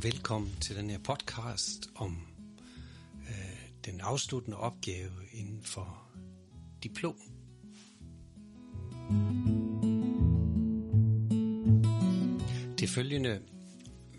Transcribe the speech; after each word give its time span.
og 0.00 0.04
velkommen 0.04 0.56
til 0.60 0.76
den 0.76 0.90
her 0.90 0.98
podcast 0.98 1.90
om 1.94 2.18
øh, 3.28 3.70
den 3.84 4.00
afsluttende 4.00 4.56
opgave 4.56 5.10
inden 5.32 5.62
for 5.62 6.02
diplom. 6.82 7.16
Det 12.78 12.88
følgende 12.88 13.40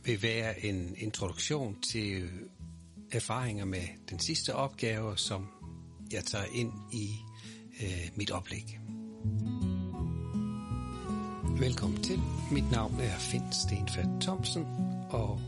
vil 0.06 0.22
være 0.22 0.66
en 0.66 0.96
introduktion 0.98 1.82
til 1.82 2.30
erfaringer 3.12 3.66
med 3.66 3.84
den 4.10 4.20
sidste 4.20 4.56
opgave, 4.56 5.18
som 5.18 5.48
jeg 6.12 6.24
tager 6.24 6.46
ind 6.54 6.72
i 6.94 7.10
øh, 7.84 8.10
mit 8.16 8.32
oplæg. 8.32 8.80
Velkommen 11.60 12.04
til. 12.04 12.20
Mit 12.52 12.72
navn 12.72 13.00
er 13.00 13.18
Finn 13.20 13.54
Stenfeldt 13.54 14.22
Thomsen, 14.22 14.66
og 15.10 15.42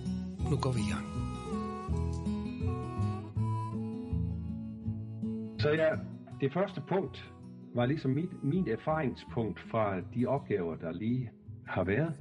nu 0.50 0.58
går 0.64 0.72
vi 0.78 0.82
i 0.88 0.92
gang. 0.94 1.08
Så 5.60 5.70
ja, 5.70 5.90
det 6.42 6.54
første 6.54 6.82
punkt 6.88 7.34
var 7.76 7.86
ligesom 7.86 8.12
mit, 8.12 8.44
mit 8.44 8.68
erfaringspunkt 8.68 9.60
fra 9.60 10.02
de 10.16 10.26
opgaver, 10.26 10.76
der 10.76 10.92
lige 10.92 11.32
har 11.68 11.84
været. 11.84 12.16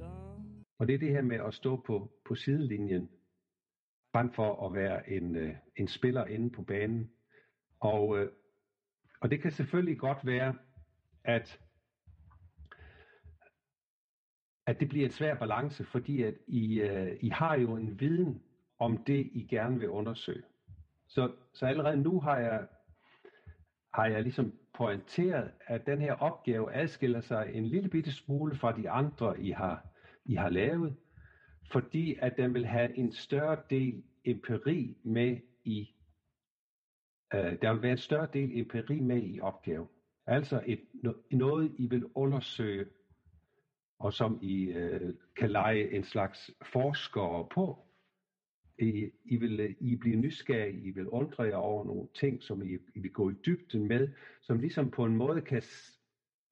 Og 0.79 0.87
det 0.87 0.95
er 0.95 0.99
det 0.99 1.09
her 1.09 1.21
med 1.21 1.39
at 1.47 1.53
stå 1.53 1.83
på, 1.87 2.11
på 2.25 2.35
sidelinjen, 2.35 3.09
frem 4.11 4.33
for 4.33 4.65
at 4.65 4.73
være 4.73 5.09
en, 5.09 5.35
øh, 5.35 5.55
en 5.75 5.87
spiller 5.87 6.25
inde 6.25 6.49
på 6.49 6.61
banen. 6.61 7.09
Og, 7.79 8.19
øh, 8.19 8.29
og 9.21 9.31
det 9.31 9.41
kan 9.41 9.51
selvfølgelig 9.51 9.99
godt 9.99 10.25
være, 10.25 10.55
at 11.23 11.59
at 14.65 14.79
det 14.79 14.89
bliver 14.89 15.05
en 15.05 15.11
svær 15.11 15.35
balance, 15.35 15.83
fordi 15.83 16.23
at 16.23 16.33
I, 16.47 16.81
øh, 16.81 17.17
I 17.21 17.29
har 17.29 17.55
jo 17.55 17.75
en 17.75 17.99
viden 17.99 18.41
om 18.79 18.97
det, 18.97 19.29
I 19.33 19.47
gerne 19.49 19.79
vil 19.79 19.89
undersøge. 19.89 20.43
Så, 21.07 21.31
så 21.53 21.65
allerede 21.65 21.97
nu 21.97 22.19
har 22.19 22.37
jeg, 22.37 22.67
har 23.93 24.05
jeg 24.05 24.23
ligesom 24.23 24.53
pointeret, 24.73 25.51
at 25.67 25.85
den 25.85 26.01
her 26.01 26.13
opgave 26.13 26.73
adskiller 26.73 27.21
sig 27.21 27.49
en 27.53 27.65
lille 27.65 27.89
bitte 27.89 28.11
smule 28.11 28.55
fra 28.55 28.71
de 28.71 28.89
andre, 28.89 29.41
I 29.41 29.51
har, 29.51 29.87
I 30.25 30.35
har 30.35 30.49
lavet, 30.49 30.95
fordi 31.71 32.15
at 32.19 32.37
den 32.37 32.53
vil 32.53 32.65
have 32.65 32.97
en 32.97 33.11
større 33.11 33.57
del 33.69 34.03
empiri 34.25 34.97
med 35.03 35.37
i, 35.63 35.95
øh, 37.33 37.61
der 37.61 37.73
vil 37.73 37.81
være 37.81 37.91
en 37.91 37.97
større 37.97 38.27
del 38.33 38.59
empiri 38.59 38.99
med 38.99 39.23
i 39.23 39.39
opgaven. 39.39 39.87
Altså 40.25 40.63
et, 40.65 40.81
noget, 41.31 41.75
I 41.77 41.87
vil 41.87 42.05
undersøge 42.15 42.85
og 44.03 44.13
som 44.13 44.39
I 44.41 44.63
øh, 44.63 45.13
kan 45.35 45.51
lege 45.51 45.91
en 45.91 46.03
slags 46.03 46.51
forskere 46.61 47.47
på. 47.51 47.79
I, 48.79 49.11
I, 49.25 49.37
vil, 49.37 49.59
øh, 49.59 49.75
I 49.79 49.95
bliver 49.95 50.17
nysgerrige, 50.17 50.81
I 50.81 50.91
vil 50.91 51.07
undre 51.07 51.43
jer 51.43 51.55
over 51.55 51.85
nogle 51.85 52.07
ting, 52.13 52.43
som 52.43 52.61
I, 52.63 52.77
I 52.95 52.99
vil 52.99 53.13
gå 53.13 53.29
i 53.29 53.33
dybden 53.45 53.87
med, 53.87 54.09
som 54.41 54.59
ligesom 54.59 54.91
på 54.91 55.05
en 55.05 55.15
måde 55.15 55.41
kan, 55.41 55.63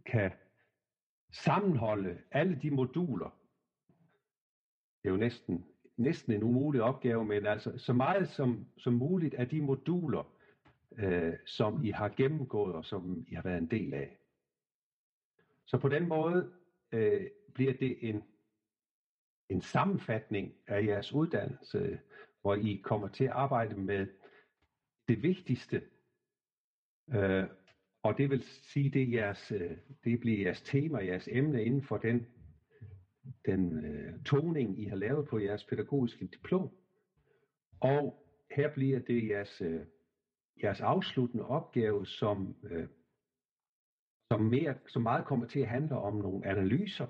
kan 0.05 0.31
sammenholde 1.31 2.17
alle 2.31 2.59
de 2.61 2.71
moduler. 2.71 3.37
Det 5.03 5.09
er 5.09 5.11
jo 5.11 5.17
næsten, 5.17 5.65
næsten 5.97 6.33
en 6.33 6.43
umulig 6.43 6.81
opgave, 6.81 7.25
men 7.25 7.45
altså 7.45 7.77
så 7.77 7.93
meget 7.93 8.29
som, 8.29 8.67
som 8.77 8.93
muligt 8.93 9.33
af 9.33 9.49
de 9.49 9.61
moduler, 9.61 10.33
øh, 10.97 11.33
som 11.45 11.83
I 11.83 11.89
har 11.89 12.09
gennemgået 12.09 12.75
og 12.75 12.85
som 12.85 13.25
I 13.27 13.35
har 13.35 13.43
været 13.43 13.57
en 13.57 13.71
del 13.71 13.93
af. 13.93 14.17
Så 15.65 15.77
på 15.77 15.89
den 15.89 16.07
måde 16.07 16.51
øh, 16.91 17.27
bliver 17.53 17.73
det 17.73 18.09
en, 18.09 18.23
en 19.49 19.61
sammenfatning 19.61 20.53
af 20.67 20.85
jeres 20.85 21.13
uddannelse, 21.13 21.99
hvor 22.41 22.55
I 22.55 22.81
kommer 22.83 23.07
til 23.07 23.23
at 23.23 23.31
arbejde 23.31 23.75
med 23.75 24.07
det 25.07 25.23
vigtigste, 25.23 25.81
øh, 27.13 27.43
og 28.03 28.17
det 28.17 28.29
vil 28.29 28.43
sige, 28.43 28.89
det, 28.89 29.11
jeres, 29.13 29.51
øh, 29.51 29.77
det 30.03 30.19
bliver 30.19 30.41
jeres 30.41 30.61
tema, 30.61 31.05
jeres 31.05 31.29
emne 31.31 31.63
inden 31.63 31.83
for 31.83 31.97
den, 31.97 32.27
den 33.45 33.85
øh, 33.85 34.23
toning, 34.23 34.81
I 34.81 34.85
har 34.85 34.95
lavet 34.95 35.27
på 35.27 35.39
jeres 35.39 35.63
pædagogiske 35.63 36.27
diplom. 36.27 36.69
Og 37.79 38.27
her 38.51 38.73
bliver 38.73 38.99
det 38.99 39.29
jeres, 39.29 39.61
øh, 39.61 39.85
jeres 40.63 40.81
afsluttende 40.81 41.45
opgave, 41.45 42.05
som 42.05 42.55
øh, 42.63 42.87
som, 44.31 44.41
mere, 44.41 44.75
som 44.87 45.01
meget 45.01 45.25
kommer 45.25 45.47
til 45.47 45.59
at 45.59 45.67
handle 45.67 45.97
om 45.97 46.15
nogle 46.15 46.45
analyser, 46.45 47.07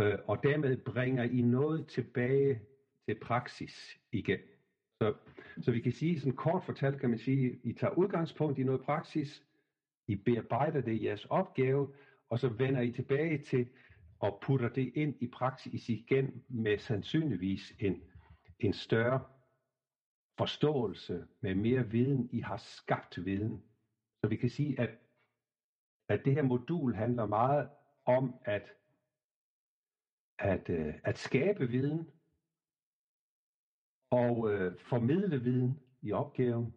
øh, 0.00 0.18
og 0.26 0.42
dermed 0.42 0.76
bringer 0.76 1.24
I 1.24 1.40
noget 1.40 1.86
tilbage 1.86 2.60
til 3.08 3.20
praksis 3.20 3.98
igen. 4.12 4.38
Så, 5.02 5.14
så 5.60 5.70
vi 5.70 5.80
kan 5.80 5.92
sige, 5.92 6.20
sådan 6.20 6.36
kort 6.36 6.64
fortalt 6.64 7.00
kan 7.00 7.10
man 7.10 7.18
sige, 7.18 7.60
I 7.64 7.72
tager 7.72 7.94
udgangspunkt 7.94 8.58
i 8.58 8.64
noget 8.64 8.80
praksis, 8.80 9.42
I 10.08 10.16
bearbejder 10.16 10.80
det 10.80 10.92
i 10.92 11.06
jeres 11.06 11.24
opgave, 11.24 11.94
og 12.30 12.38
så 12.38 12.48
vender 12.48 12.80
I 12.80 12.92
tilbage 12.92 13.38
til 13.38 13.68
og 14.20 14.38
putter 14.42 14.68
det 14.68 14.92
ind 14.94 15.14
i 15.20 15.26
praksis 15.26 15.88
igen 15.88 16.44
med 16.48 16.78
sandsynligvis 16.78 17.72
en, 17.78 18.02
en 18.58 18.72
større 18.72 19.20
forståelse 20.38 21.26
med 21.40 21.54
mere 21.54 21.90
viden. 21.90 22.28
I 22.32 22.40
har 22.40 22.56
skabt 22.56 23.24
viden. 23.24 23.62
Så 24.20 24.28
vi 24.28 24.36
kan 24.36 24.50
sige, 24.50 24.80
at, 24.80 24.90
at 26.08 26.24
det 26.24 26.34
her 26.34 26.42
modul 26.42 26.94
handler 26.94 27.26
meget 27.26 27.68
om 28.04 28.34
at, 28.44 28.72
at, 30.38 30.68
øh, 30.68 30.94
at 31.04 31.18
skabe 31.18 31.68
viden 31.68 32.08
og 34.10 34.52
øh, 34.52 34.72
formidle 34.78 35.42
viden 35.42 35.80
i 36.02 36.12
opgaven. 36.12 36.74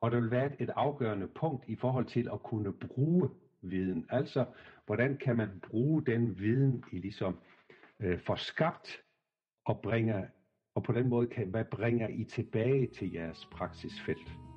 Og 0.00 0.10
der 0.10 0.20
vil 0.20 0.30
være 0.30 0.62
et 0.62 0.70
afgørende 0.70 1.28
punkt 1.28 1.68
i 1.68 1.76
forhold 1.76 2.06
til 2.06 2.28
at 2.32 2.42
kunne 2.42 2.72
bruge 2.72 3.30
viden. 3.62 4.06
Altså, 4.10 4.44
hvordan 4.86 5.16
kan 5.16 5.36
man 5.36 5.62
bruge 5.70 6.04
den 6.04 6.38
viden, 6.38 6.84
I 6.92 6.98
ligesom 6.98 7.38
øh, 8.00 8.20
får 8.20 8.36
skabt 8.36 9.02
og 9.64 9.80
bringer, 9.82 10.26
og 10.74 10.82
på 10.82 10.92
den 10.92 11.08
måde, 11.08 11.26
kan, 11.26 11.48
hvad 11.48 11.64
bringer 11.64 12.08
I 12.08 12.24
tilbage 12.24 12.86
til 12.86 13.12
jeres 13.12 13.48
praksisfelt? 13.52 14.47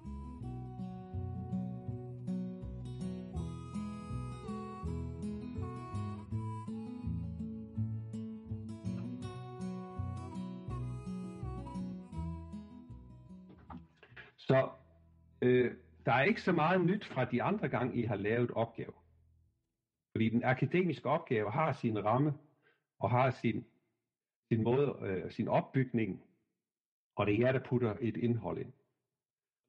Ikke 16.32 16.42
så 16.42 16.52
meget 16.52 16.86
nyt 16.86 17.06
fra 17.06 17.26
de 17.26 17.44
andre 17.44 17.70
gange, 17.70 18.02
I 18.02 18.02
har 18.06 18.16
lavet 18.16 18.52
opgaver. 18.52 19.06
Fordi 20.12 20.30
den 20.30 20.44
akademiske 20.44 21.10
opgave 21.10 21.52
har 21.52 21.74
sin 21.74 22.06
ramme, 22.06 22.34
og 23.00 23.10
har 23.10 23.32
sin, 23.32 23.66
sin 24.50 24.64
måde, 24.64 24.96
øh, 25.02 25.32
sin 25.32 25.48
opbygning, 25.48 26.24
og 27.16 27.28
det 27.28 27.36
er 27.36 27.40
jer, 27.40 27.52
der 27.52 27.60
putter 27.60 27.96
et 28.02 28.18
indhold 28.18 28.58
ind. 28.58 28.74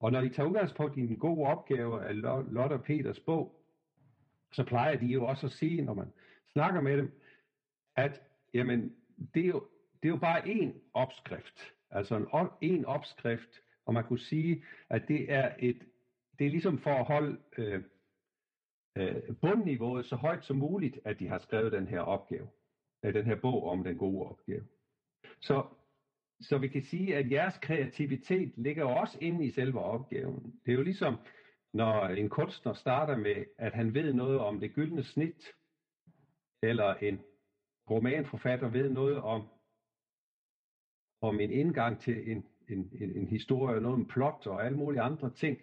Og 0.00 0.12
når 0.12 0.20
de 0.20 0.28
tager 0.28 0.48
udgangspunkt 0.48 0.96
i 0.96 1.00
en 1.00 1.16
god 1.16 1.46
opgave 1.46 2.04
af 2.04 2.20
Lotte 2.52 2.74
og 2.74 2.82
Peters 2.82 3.20
bog, 3.20 3.64
så 4.52 4.64
plejer 4.64 4.96
de 4.98 5.06
jo 5.06 5.24
også 5.24 5.46
at 5.46 5.52
sige, 5.52 5.82
når 5.82 5.94
man 5.94 6.12
snakker 6.52 6.80
med 6.80 6.96
dem, 6.96 7.20
at 7.96 8.22
jamen, 8.54 8.96
det, 9.34 9.44
er 9.44 9.48
jo, 9.48 9.66
det 10.02 10.08
er 10.08 10.12
jo 10.12 10.16
bare 10.16 10.42
én 10.42 10.72
opskrift. 10.94 11.74
Altså 11.90 12.16
en, 12.16 12.48
en 12.60 12.84
opskrift 12.84 13.62
og 13.86 13.94
man 13.94 14.04
kunne 14.04 14.18
sige, 14.18 14.64
at 14.88 15.08
det 15.08 15.32
er 15.32 15.54
et, 15.58 15.86
det 16.42 16.48
er 16.48 16.52
ligesom 16.52 16.78
for 16.78 16.90
at 16.90 17.04
holde 17.04 17.38
øh, 17.58 17.82
øh, 18.96 19.36
bundniveauet 19.40 20.06
så 20.06 20.16
højt 20.16 20.44
som 20.44 20.56
muligt, 20.56 20.98
at 21.04 21.18
de 21.18 21.28
har 21.28 21.38
skrevet 21.38 21.72
den 21.72 21.86
her 21.88 22.00
opgave, 22.00 22.48
øh, 23.04 23.14
den 23.14 23.24
her 23.24 23.36
bog 23.36 23.68
om 23.68 23.84
den 23.84 23.98
gode 23.98 24.26
opgave. 24.26 24.64
Så, 25.40 25.66
så 26.40 26.58
vi 26.58 26.68
kan 26.68 26.82
sige, 26.82 27.16
at 27.16 27.30
jeres 27.30 27.58
kreativitet 27.58 28.52
ligger 28.56 28.84
også 28.84 29.18
inde 29.20 29.44
i 29.44 29.50
selve 29.50 29.80
opgaven. 29.80 30.60
Det 30.66 30.72
er 30.72 30.76
jo 30.76 30.82
ligesom, 30.82 31.16
når 31.72 32.06
en 32.06 32.28
kunstner 32.28 32.72
starter 32.72 33.16
med, 33.16 33.44
at 33.58 33.72
han 33.72 33.94
ved 33.94 34.12
noget 34.12 34.38
om 34.38 34.60
det 34.60 34.74
gyldne 34.74 35.02
snit, 35.02 35.52
eller 36.62 36.94
en 36.94 37.20
romanforfatter 37.90 38.68
ved 38.68 38.90
noget 38.90 39.16
om, 39.16 39.48
om 41.20 41.40
en 41.40 41.50
indgang 41.50 42.00
til 42.00 42.30
en 42.30 42.46
en, 42.68 42.90
en, 43.00 43.16
en 43.16 43.28
historie, 43.28 43.80
noget 43.80 43.94
om 43.94 44.06
plot 44.06 44.46
og 44.46 44.64
alle 44.64 44.78
mulige 44.78 45.02
andre 45.02 45.30
ting, 45.30 45.58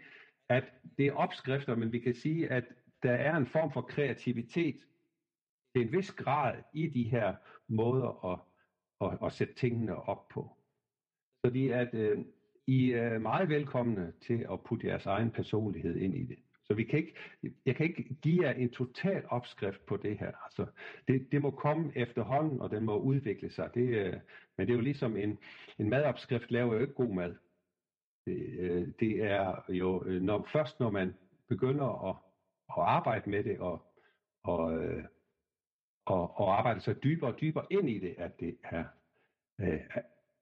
at 0.50 0.64
det 0.98 1.08
er 1.08 1.14
opskrifter, 1.14 1.76
men 1.76 1.92
vi 1.92 2.00
kan 2.00 2.14
sige, 2.14 2.52
at 2.52 2.64
der 3.04 3.12
er 3.12 3.38
en 3.38 3.48
form 3.48 3.72
for 3.72 3.82
kreativitet 3.82 4.76
til 5.76 5.82
en 5.82 5.92
vis 5.92 6.12
grad 6.12 6.56
i 6.74 6.88
de 6.88 7.04
her 7.04 7.36
måder 7.68 8.26
at, 8.26 8.40
at, 9.02 9.18
at 9.26 9.34
sætte 9.34 9.54
tingene 9.54 9.96
op 9.96 10.28
på. 10.28 10.58
Fordi 11.46 11.70
at 11.70 11.94
øh, 11.94 12.18
I 12.68 12.92
er 12.92 13.20
meget 13.20 13.50
velkomne 13.50 14.14
til 14.22 14.46
at 14.52 14.64
putte 14.64 14.88
jeres 14.88 15.06
egen 15.06 15.32
personlighed 15.32 15.96
ind 15.96 16.16
i 16.16 16.24
det. 16.24 16.38
Så 16.64 16.74
vi 16.74 16.84
kan 16.84 17.00
ikke, 17.00 17.16
jeg 17.66 17.76
kan 17.76 17.86
ikke 17.86 18.16
give 18.22 18.48
jer 18.48 18.54
en 18.54 18.70
total 18.70 19.24
opskrift 19.28 19.86
på 19.86 19.98
det 19.98 20.18
her. 20.18 20.32
Altså, 20.46 20.66
det, 21.08 21.32
det 21.32 21.42
må 21.42 21.52
komme 21.52 21.92
efterhånden, 21.96 22.62
og 22.62 22.72
det 22.72 22.84
må 22.84 23.00
udvikle 23.00 23.50
sig. 23.50 23.70
Det, 23.74 23.88
øh, 23.90 24.14
men 24.58 24.68
det 24.68 24.74
er 24.74 24.78
jo 24.78 24.82
ligesom 24.82 25.18
en, 25.18 25.38
en 25.80 25.90
madopskrift 25.90 26.52
laver 26.52 26.74
jo 26.74 26.80
ikke 26.80 26.94
god 26.94 27.14
mad. 27.16 27.36
Det, 28.30 29.00
det 29.00 29.24
er 29.24 29.64
jo 29.70 30.04
øh, 30.06 30.22
når, 30.22 30.48
først, 30.52 30.80
når 30.80 30.90
man 30.90 31.16
begynder 31.48 32.10
at, 32.10 32.16
at 32.78 32.84
arbejde 32.84 33.30
med 33.30 33.44
det 33.44 33.60
og, 33.60 33.82
og, 34.44 34.78
øh, 34.78 35.04
og, 36.06 36.40
og 36.40 36.58
arbejde 36.58 36.82
sig 36.82 37.04
dybere 37.04 37.34
og 37.34 37.42
dybere 37.42 37.66
ind 37.70 37.90
i 37.90 38.00
det, 38.00 38.16
at 38.18 38.40
det 38.40 38.58
er, 38.64 38.84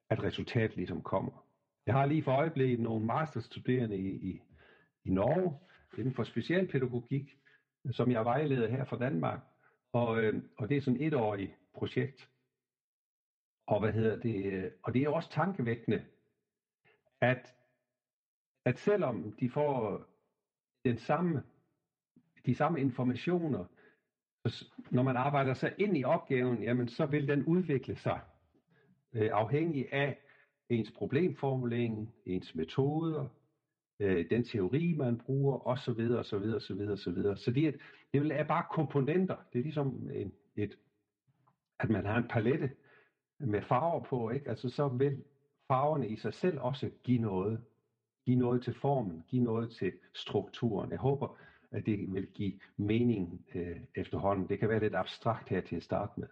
at 0.09 0.23
resultatet 0.23 0.75
ligesom 0.75 1.01
kommer. 1.01 1.45
Jeg 1.85 1.95
har 1.95 2.05
lige 2.05 2.23
for 2.23 2.31
øjeblikket 2.31 2.79
nogle 2.79 3.05
masterstuderende 3.05 3.97
i, 3.97 4.09
i, 4.09 4.41
i 5.05 5.09
Norge 5.09 5.59
inden 5.97 6.13
for 6.13 6.23
specialpædagogik, 6.23 7.37
som 7.91 8.11
jeg 8.11 8.25
vejleder 8.25 8.67
her 8.67 8.85
fra 8.85 8.97
Danmark. 8.97 9.39
Og, 9.93 10.23
øh, 10.23 10.43
og 10.57 10.69
det 10.69 10.77
er 10.77 10.81
sådan 10.81 11.01
et 11.01 11.07
etårigt 11.07 11.51
projekt. 11.73 12.29
Og 13.67 13.79
hvad 13.79 13.93
hedder 13.93 14.19
det? 14.19 14.73
Og 14.83 14.93
det 14.93 15.03
er 15.03 15.09
også 15.09 15.31
tankevækkende, 15.31 16.05
at, 17.21 17.53
at 18.67 18.77
selvom 18.77 19.31
de 19.39 19.49
får 19.49 19.93
øh, 19.93 19.99
den 20.85 20.97
samme, 20.97 21.43
de 22.45 22.55
samme 22.55 22.79
informationer, 22.81 23.65
når 24.91 25.03
man 25.03 25.17
arbejder 25.17 25.53
sig 25.53 25.73
ind 25.77 25.97
i 25.97 26.03
opgaven, 26.03 26.63
jamen 26.63 26.87
så 26.87 27.05
vil 27.05 27.27
den 27.27 27.43
udvikle 27.45 27.95
sig 27.95 28.21
øh, 29.13 29.29
afhængig 29.33 29.93
af 29.93 30.19
ens 30.69 30.91
problemformulering, 30.91 32.13
ens 32.25 32.55
metoder, 32.55 33.27
øh, 33.99 34.29
den 34.29 34.43
teori, 34.43 34.93
man 34.97 35.17
bruger, 35.17 35.67
osv. 35.67 36.11
osv. 36.11 36.35
osv. 36.55 36.81
osv. 36.89 37.35
Så 37.35 37.51
det 37.51 37.67
er, 37.67 37.71
det 38.13 38.31
er 38.31 38.43
bare 38.43 38.65
komponenter. 38.71 39.35
Det 39.53 39.59
er 39.59 39.63
ligesom 39.63 40.09
en, 40.13 40.33
et, 40.55 40.77
at 41.79 41.89
man 41.89 42.05
har 42.05 42.17
en 42.17 42.27
palette 42.29 42.71
med 43.39 43.61
farver 43.61 44.03
på, 44.03 44.29
ikke? 44.29 44.49
Altså 44.49 44.69
så 44.69 44.87
vil 44.87 45.23
farverne 45.67 46.07
i 46.07 46.15
sig 46.15 46.33
selv 46.33 46.59
også 46.59 46.89
give 47.03 47.21
noget. 47.21 47.63
Give 48.27 48.39
noget 48.39 48.63
til 48.63 48.73
formen, 48.73 49.23
give 49.27 49.43
noget 49.43 49.71
til 49.71 49.93
strukturen. 50.13 50.91
Jeg 50.91 50.99
håber, 50.99 51.37
at 51.71 51.85
det 51.85 52.13
vil 52.13 52.27
give 52.27 52.59
mening 52.77 53.45
øh, 53.55 53.79
efterhånden. 53.95 54.49
Det 54.49 54.59
kan 54.59 54.69
være 54.69 54.79
lidt 54.79 54.95
abstrakt 54.95 55.49
her 55.49 55.61
til 55.61 55.75
at 55.75 55.83
starte 55.83 56.19
med. 56.19 56.27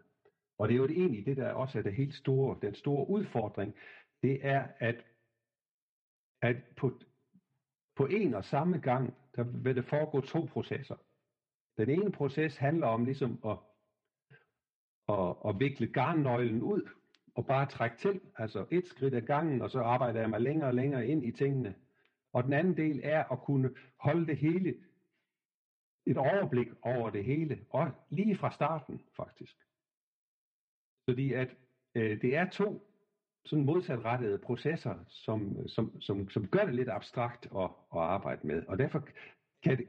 Og 0.57 0.67
det 0.67 0.73
er 0.73 0.77
jo 0.77 0.87
det 0.87 0.97
egentlig 0.97 1.25
det, 1.25 1.37
der 1.37 1.51
også 1.51 1.77
er 1.77 1.83
det 1.83 1.93
helt 1.93 2.13
store, 2.13 2.57
den 2.61 2.75
store 2.75 3.09
udfordring, 3.09 3.75
det 4.23 4.39
er, 4.41 4.67
at, 4.79 4.95
at 6.41 6.55
på, 6.77 6.91
på 7.95 8.05
en 8.05 8.33
og 8.33 8.45
samme 8.45 8.77
gang, 8.77 9.13
der 9.35 9.43
vil 9.43 9.75
det 9.75 9.85
foregå 9.85 10.21
to 10.21 10.47
processer. 10.51 10.95
Den 11.77 11.89
ene 11.89 12.11
proces 12.11 12.57
handler 12.57 12.87
om 12.87 13.05
ligesom 13.05 13.39
at, 13.45 13.57
at, 15.09 15.35
at 15.47 15.59
vikle 15.59 15.87
garnnøglen 15.87 16.61
ud 16.61 16.89
og 17.35 17.45
bare 17.45 17.65
trække 17.65 17.97
til, 17.97 18.21
altså 18.37 18.65
et 18.71 18.87
skridt 18.87 19.13
ad 19.13 19.21
gangen, 19.21 19.61
og 19.61 19.71
så 19.71 19.79
arbejder 19.79 20.19
jeg 20.19 20.29
mig 20.29 20.41
længere 20.41 20.69
og 20.69 20.75
længere 20.75 21.07
ind 21.07 21.25
i 21.25 21.31
tingene. 21.31 21.75
Og 22.35 22.43
den 22.43 22.53
anden 22.53 22.77
del 22.77 23.01
er 23.03 23.23
at 23.23 23.39
kunne 23.39 23.75
holde 23.99 24.27
det 24.27 24.37
hele, 24.37 24.75
et 26.05 26.17
overblik 26.17 26.67
over 26.81 27.09
det 27.09 27.23
hele, 27.23 27.65
og 27.69 27.91
lige 28.09 28.35
fra 28.35 28.51
starten 28.51 29.01
faktisk. 29.15 29.55
Fordi 31.09 31.33
at 31.33 31.55
øh, 31.95 32.21
det 32.21 32.35
er 32.35 32.49
to 32.49 32.91
sådan 33.45 33.65
modsatrettede 33.65 34.37
processer, 34.37 34.95
som, 35.07 35.67
som, 35.67 36.01
som, 36.01 36.29
som 36.29 36.47
gør 36.47 36.65
det 36.65 36.75
lidt 36.75 36.89
abstrakt 36.89 37.45
at, 37.45 37.69
at 37.95 38.01
arbejde 38.01 38.47
med. 38.47 38.65
Og 38.65 38.77
derfor 38.77 39.07
kan 39.63 39.77
det, 39.77 39.87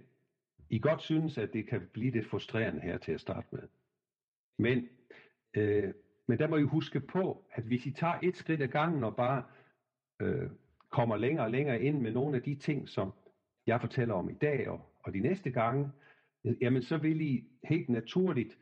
I 0.71 0.79
godt 0.79 1.03
synes, 1.03 1.39
at 1.39 1.53
det 1.53 1.69
kan 1.69 1.89
blive 1.93 2.11
lidt 2.11 2.27
frustrerende 2.27 2.81
her 2.81 2.99
til 2.99 3.13
at 3.13 3.21
starte 3.21 3.49
med. 3.53 3.69
Men, 4.59 4.89
øh, 5.55 5.95
men 6.27 6.39
der 6.39 6.49
må 6.49 6.57
I 6.57 6.63
huske 6.63 7.01
på, 7.01 7.47
at 7.53 7.65
hvis 7.65 7.87
I 7.87 7.91
tager 7.91 8.19
et 8.23 8.37
skridt 8.37 8.63
ad 8.63 8.69
gangen 8.69 9.05
og 9.05 9.17
bare 9.17 9.45
øh, 10.21 10.51
kommer 10.97 11.17
længere 11.17 11.45
og 11.45 11.51
længere 11.51 11.83
ind 11.83 12.01
med 12.01 12.13
nogle 12.13 12.37
af 12.37 12.43
de 12.43 12.55
ting, 12.55 12.89
som 12.89 13.13
jeg 13.67 13.81
fortæller 13.81 14.15
om 14.15 14.31
i 14.31 14.35
dag 14.35 14.69
og, 14.69 14.81
og 15.05 15.15
de 15.15 15.21
næste 15.21 15.51
gange, 15.51 15.91
øh, 16.45 16.55
jamen 16.61 16.83
så 16.83 16.97
vil 16.97 17.21
I 17.21 17.45
helt 17.65 17.89
naturligt 17.89 18.59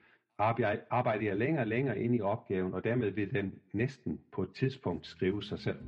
arbejde 0.90 1.24
jer 1.24 1.34
længere 1.34 1.62
og 1.62 1.66
længere 1.66 2.00
ind 2.00 2.14
i 2.16 2.20
opgaven, 2.20 2.74
og 2.74 2.84
dermed 2.84 3.10
vil 3.10 3.34
den 3.34 3.52
næsten 3.72 4.20
på 4.32 4.42
et 4.42 4.54
tidspunkt 4.54 5.06
skrive 5.06 5.42
sig 5.42 5.58
selv. 5.58 5.78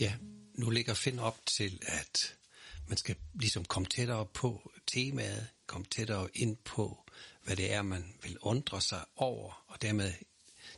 Ja, 0.00 0.12
nu 0.58 0.70
ligger 0.70 0.94
Finn 0.94 1.18
op 1.18 1.38
til, 1.46 1.72
at 2.00 2.36
man 2.88 2.96
skal 2.96 3.16
ligesom 3.34 3.64
komme 3.64 3.86
tættere 3.86 4.26
på 4.34 4.72
temaet, 4.86 5.46
komme 5.66 5.86
tættere 5.86 6.28
ind 6.34 6.56
på, 6.56 7.04
hvad 7.44 7.56
det 7.56 7.74
er, 7.74 7.82
man 7.82 8.04
vil 8.22 8.36
undre 8.42 8.80
sig 8.80 8.98
over, 9.16 9.64
og 9.68 9.82
dermed 9.82 10.10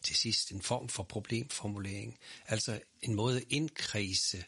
til 0.02 0.16
sidst 0.16 0.52
en 0.52 0.62
form 0.62 0.88
for 0.88 1.02
problemformulering. 1.02 2.18
Altså 2.48 2.80
en 3.02 3.14
måde 3.14 3.36
at 3.36 3.44
indkredse 3.50 4.38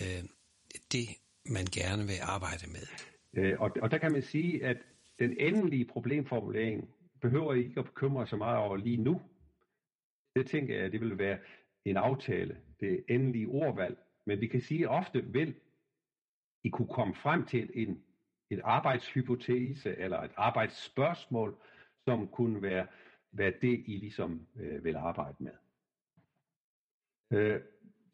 øh, 0.00 0.22
det, 0.92 1.08
man 1.44 1.64
gerne 1.64 2.06
vil 2.06 2.18
arbejde 2.22 2.66
med. 2.66 2.86
Øh, 3.36 3.60
og, 3.60 3.70
og 3.82 3.90
der 3.90 3.98
kan 3.98 4.12
man 4.12 4.22
sige, 4.22 4.64
at 4.64 4.76
den 5.18 5.36
endelige 5.40 5.84
problemformulering 5.84 6.88
behøver 7.20 7.54
I 7.54 7.58
ikke 7.64 7.80
at 7.80 7.86
bekymre 7.86 8.26
så 8.26 8.36
meget 8.36 8.58
over 8.58 8.76
lige 8.76 8.96
nu. 8.96 9.20
Det 10.36 10.46
tænker 10.46 10.80
jeg, 10.80 10.92
det 10.92 11.00
vil 11.00 11.18
være 11.18 11.38
en 11.84 11.96
aftale, 11.96 12.56
det 12.80 13.04
endelige 13.08 13.48
ordvalg. 13.48 13.98
Men 14.26 14.40
vi 14.40 14.46
kan 14.46 14.60
sige, 14.60 14.82
at 14.82 14.90
ofte 14.90 15.24
vil 15.24 15.54
i 16.66 16.68
kunne 16.68 16.88
komme 16.88 17.14
frem 17.14 17.44
til 17.46 17.70
en, 17.74 18.02
et 18.50 18.60
arbejdshypotese 18.64 19.96
eller 19.98 20.22
et 20.22 20.32
arbejdsspørgsmål, 20.36 21.56
som 22.04 22.28
kunne 22.28 22.62
være 22.62 22.86
være 23.32 23.52
det 23.62 23.84
I 23.86 23.96
ligesom 23.96 24.46
øh, 24.56 24.84
vil 24.84 24.96
arbejde 24.96 25.36
med. 25.38 25.52
Øh, 27.30 27.60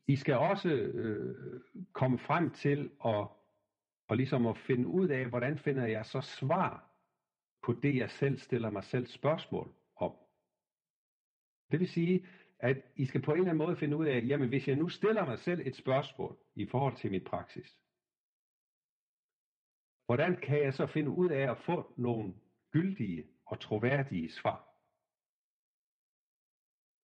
I 0.06 0.16
skal 0.16 0.34
også 0.34 0.68
øh, 0.68 1.60
komme 1.92 2.18
frem 2.18 2.50
til 2.50 2.90
at, 3.04 3.26
og 4.08 4.16
ligesom 4.16 4.46
at 4.46 4.58
finde 4.58 4.86
ud 4.86 5.08
af, 5.08 5.26
hvordan 5.26 5.58
finder 5.58 5.86
jeg 5.86 6.06
så 6.06 6.20
svar 6.20 6.90
på 7.62 7.72
det, 7.72 7.96
jeg 7.96 8.10
selv 8.10 8.38
stiller 8.38 8.70
mig 8.70 8.84
selv 8.84 9.06
spørgsmål 9.06 9.74
om. 9.96 10.12
Det 11.70 11.80
vil 11.80 11.88
sige, 11.88 12.26
at 12.58 12.76
I 12.96 13.06
skal 13.06 13.22
på 13.22 13.32
en 13.32 13.38
eller 13.38 13.50
anden 13.50 13.66
måde 13.66 13.76
finde 13.76 13.96
ud 13.96 14.06
af, 14.06 14.24
jamen 14.26 14.48
hvis 14.48 14.68
jeg 14.68 14.76
nu 14.76 14.88
stiller 14.88 15.24
mig 15.26 15.38
selv 15.38 15.60
et 15.66 15.76
spørgsmål 15.76 16.36
i 16.54 16.66
forhold 16.66 16.96
til 16.96 17.10
min 17.10 17.24
praksis, 17.24 17.81
hvordan 20.06 20.36
kan 20.36 20.62
jeg 20.62 20.74
så 20.74 20.86
finde 20.86 21.10
ud 21.10 21.30
af 21.30 21.50
at 21.50 21.58
få 21.58 21.94
nogle 21.96 22.34
gyldige 22.70 23.26
og 23.46 23.60
troværdige 23.60 24.30
svar? 24.30 24.68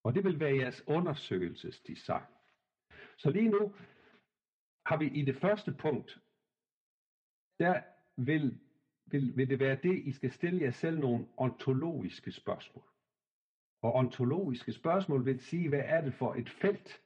Og 0.03 0.15
det 0.15 0.23
vil 0.23 0.39
være 0.39 0.55
jeres 0.55 0.87
undersøgelsesdesign. 0.87 2.25
Så 3.17 3.29
lige 3.29 3.49
nu 3.49 3.75
har 4.85 4.97
vi 4.97 5.07
i 5.09 5.25
det 5.25 5.35
første 5.35 5.73
punkt, 5.73 6.19
der 7.59 7.83
vil, 8.17 8.59
vil, 9.05 9.37
vil 9.37 9.49
det 9.49 9.59
være 9.59 9.75
det, 9.83 9.99
I 10.05 10.11
skal 10.11 10.31
stille 10.31 10.61
jer 10.61 10.71
selv 10.71 10.99
nogle 10.99 11.27
ontologiske 11.37 12.31
spørgsmål. 12.31 12.83
Og 13.81 13.93
ontologiske 13.93 14.73
spørgsmål 14.73 15.25
vil 15.25 15.39
sige, 15.39 15.69
hvad 15.69 15.83
er 15.85 16.01
det 16.01 16.13
for 16.13 16.33
et 16.33 16.49
felt, 16.49 17.01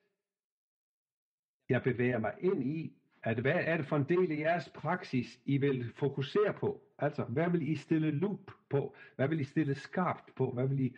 jeg 1.69 1.83
bevæger 1.83 2.19
mig 2.19 2.35
ind 2.39 2.63
i? 2.63 3.02
At 3.23 3.39
hvad 3.39 3.55
er 3.55 3.77
det 3.77 3.85
for 3.85 3.95
en 3.95 4.09
del 4.09 4.31
af 4.31 4.37
jeres 4.37 4.69
praksis, 4.69 5.39
I 5.45 5.57
vil 5.57 5.93
fokusere 5.93 6.53
på? 6.53 6.81
Altså, 6.97 7.23
hvad 7.23 7.49
vil 7.49 7.69
I 7.71 7.75
stille 7.75 8.11
loop 8.11 8.51
på? 8.69 8.95
Hvad 9.15 9.27
vil 9.27 9.39
I 9.39 9.43
stille 9.43 9.75
skarpt 9.75 10.35
på? 10.35 10.51
Hvad 10.51 10.67
vil 10.67 10.79
I 10.79 10.95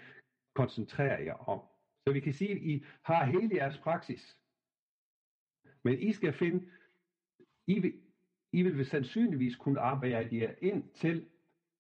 koncentrere 0.56 1.24
jer 1.24 1.50
om? 1.50 1.62
Så 2.08 2.14
vi 2.14 2.20
kan 2.20 2.34
sige, 2.34 2.52
at 2.52 2.58
I 2.58 2.86
har 3.02 3.26
hele 3.26 3.56
jeres 3.56 3.78
praksis. 3.78 4.38
Men 5.84 6.00
I 6.00 6.12
skal 6.12 6.34
finde, 6.34 6.66
I 7.68 7.80
vil, 7.80 7.94
I 8.52 8.64
vil 8.64 8.86
sandsynligvis 8.86 9.56
kunne 9.56 9.80
arbejde 9.80 10.38
jer 10.38 10.54
ind 10.62 10.84
til, 10.94 11.26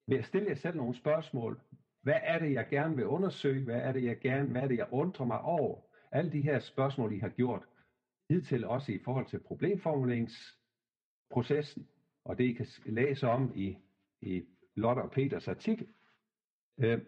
ved 0.07 0.17
at 0.17 0.25
stille 0.25 0.49
jer 0.49 0.55
selv 0.55 0.77
nogle 0.77 0.95
spørgsmål. 0.95 1.61
Hvad 2.01 2.19
er 2.23 2.39
det, 2.39 2.53
jeg 2.53 2.67
gerne 2.69 2.95
vil 2.95 3.05
undersøge? 3.05 3.63
Hvad 3.63 3.81
er 3.81 3.91
det, 3.91 4.03
jeg 4.03 4.19
gerne, 4.19 4.49
hvad 4.49 4.61
er 4.61 4.67
det, 4.67 4.77
jeg 4.77 4.87
undrer 4.91 5.25
mig 5.25 5.41
over? 5.41 5.81
Alle 6.11 6.31
de 6.31 6.41
her 6.41 6.59
spørgsmål, 6.59 7.13
I 7.13 7.19
har 7.19 7.29
gjort 7.29 7.67
hidtil 8.29 8.65
også 8.65 8.91
i 8.91 8.99
forhold 8.99 9.25
til 9.25 9.39
problemformuleringsprocessen, 9.39 11.87
og 12.23 12.37
det 12.37 12.43
I 12.43 12.53
kan 12.53 12.67
læse 12.85 13.27
om 13.27 13.51
i, 13.55 13.77
i 14.21 14.43
Lotte 14.75 14.99
og 14.99 15.11
Peters 15.11 15.47
artikel, 15.47 15.87
øh, 16.77 17.01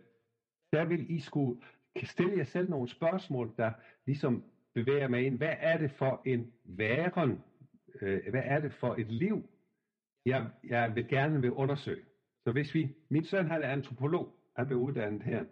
der 0.72 0.86
vil 0.86 1.12
I 1.12 1.20
skulle 1.20 1.62
kan 1.96 2.08
stille 2.08 2.38
jer 2.38 2.44
selv 2.44 2.70
nogle 2.70 2.90
spørgsmål, 2.90 3.54
der 3.58 3.72
ligesom 4.06 4.44
bevæger 4.74 5.08
mig 5.08 5.26
ind. 5.26 5.38
Hvad 5.38 5.56
er 5.60 5.78
det 5.78 5.92
for 5.92 6.22
en 6.26 6.54
væren? 6.64 7.44
Øh, 8.02 8.30
hvad 8.30 8.42
er 8.44 8.60
det 8.60 8.74
for 8.74 8.96
et 8.96 9.12
liv, 9.12 9.50
jeg, 10.26 10.52
jeg 10.64 10.96
vil 10.96 11.08
gerne 11.08 11.42
vil 11.42 11.52
undersøge? 11.52 12.06
Så 12.44 12.52
hvis 12.52 12.74
vi, 12.74 12.96
min 13.10 13.24
søn 13.24 13.48
han 13.48 13.64
er 13.64 13.68
antropolog, 13.68 14.36
han 14.56 14.68
blev 14.68 14.80
uddannet 14.80 15.24
her 15.24 15.46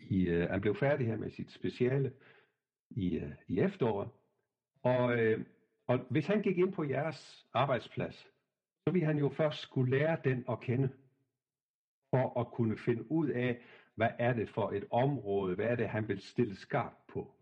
i 0.00 0.28
øh, 0.28 0.50
han 0.50 0.60
blev 0.60 0.76
færdig 0.76 1.06
her 1.06 1.16
med 1.16 1.30
sit 1.30 1.50
speciale 1.50 2.12
i, 2.90 3.16
øh, 3.16 3.32
i 3.48 3.60
efteråret. 3.60 4.08
Og, 4.82 5.18
øh, 5.18 5.44
og 5.86 5.98
hvis 6.10 6.26
han 6.26 6.42
gik 6.42 6.58
ind 6.58 6.72
på 6.72 6.84
jeres 6.84 7.46
arbejdsplads, 7.54 8.14
så 8.86 8.92
ville 8.92 9.06
han 9.06 9.18
jo 9.18 9.28
først 9.28 9.58
skulle 9.58 9.98
lære 9.98 10.18
den 10.24 10.44
at 10.50 10.60
kende, 10.60 10.88
for 12.10 12.40
at 12.40 12.46
kunne 12.46 12.78
finde 12.78 13.10
ud 13.10 13.28
af, 13.28 13.60
hvad 13.94 14.10
er 14.18 14.32
det 14.32 14.48
for 14.48 14.70
et 14.70 14.84
område, 14.90 15.54
hvad 15.54 15.66
er 15.66 15.76
det, 15.76 15.88
han 15.88 16.08
vil 16.08 16.20
stille 16.20 16.56
skarpt 16.56 17.06
på. 17.06 17.34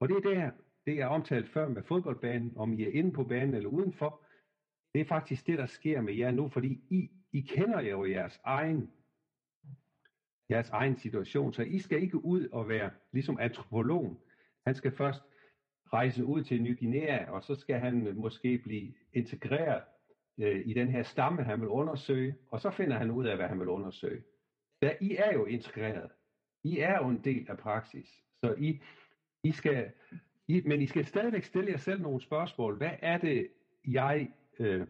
Og 0.00 0.08
det 0.08 0.16
er 0.16 0.20
der, 0.20 0.50
det 0.86 0.96
jeg 0.96 1.08
omtalt 1.08 1.48
før 1.48 1.68
med 1.68 1.82
fodboldbanen, 1.82 2.52
om 2.56 2.72
I 2.72 2.82
er 2.82 2.90
inde 2.92 3.12
på 3.12 3.24
banen 3.24 3.54
eller 3.54 3.68
udenfor, 3.68 4.24
det 4.94 5.00
er 5.00 5.04
faktisk 5.04 5.46
det, 5.46 5.58
der 5.58 5.66
sker 5.66 6.00
med 6.00 6.14
jer 6.14 6.30
nu, 6.30 6.48
fordi 6.48 6.82
I, 6.90 7.10
I 7.32 7.40
kender 7.40 7.80
jo 7.80 8.04
jeres 8.04 8.40
egen, 8.44 8.90
jeres 10.50 10.70
egen 10.70 10.96
situation, 10.96 11.52
så 11.52 11.62
I 11.62 11.78
skal 11.78 12.02
ikke 12.02 12.24
ud 12.24 12.48
og 12.48 12.68
være 12.68 12.90
ligesom 13.12 13.38
antropologen. 13.40 14.18
Han 14.66 14.74
skal 14.74 14.92
først 14.92 15.22
rejse 15.92 16.24
ud 16.24 16.44
til 16.44 16.62
Ny 16.62 16.78
Guinea, 16.78 17.30
og 17.30 17.42
så 17.42 17.54
skal 17.54 17.78
han 17.78 18.06
øh, 18.06 18.16
måske 18.16 18.58
blive 18.58 18.94
integreret 19.12 19.82
øh, 20.38 20.62
i 20.66 20.74
den 20.74 20.88
her 20.88 21.02
stamme, 21.02 21.42
han 21.42 21.60
vil 21.60 21.68
undersøge, 21.68 22.34
og 22.50 22.60
så 22.60 22.70
finder 22.70 22.98
han 22.98 23.10
ud 23.10 23.26
af, 23.26 23.36
hvad 23.36 23.48
han 23.48 23.60
vil 23.60 23.68
undersøge. 23.68 24.22
Der, 24.82 24.92
I 25.00 25.16
er 25.16 25.32
jo 25.32 25.44
integreret. 25.44 26.10
I 26.64 26.78
er 26.78 26.98
jo 26.98 27.08
en 27.08 27.20
del 27.24 27.46
af 27.48 27.58
praksis. 27.58 28.24
Så 28.40 28.54
I, 28.58 28.80
I 29.42 29.52
skal, 29.52 29.92
I, 30.48 30.62
men 30.66 30.82
I 30.82 30.86
skal 30.86 31.06
stadigvæk 31.06 31.44
stille 31.44 31.70
jer 31.70 31.76
selv 31.76 32.02
nogle 32.02 32.20
spørgsmål. 32.20 32.76
Hvad 32.76 32.92
er 33.02 33.18
det, 33.18 33.48
jeg, 33.84 34.28
øh, 34.58 34.86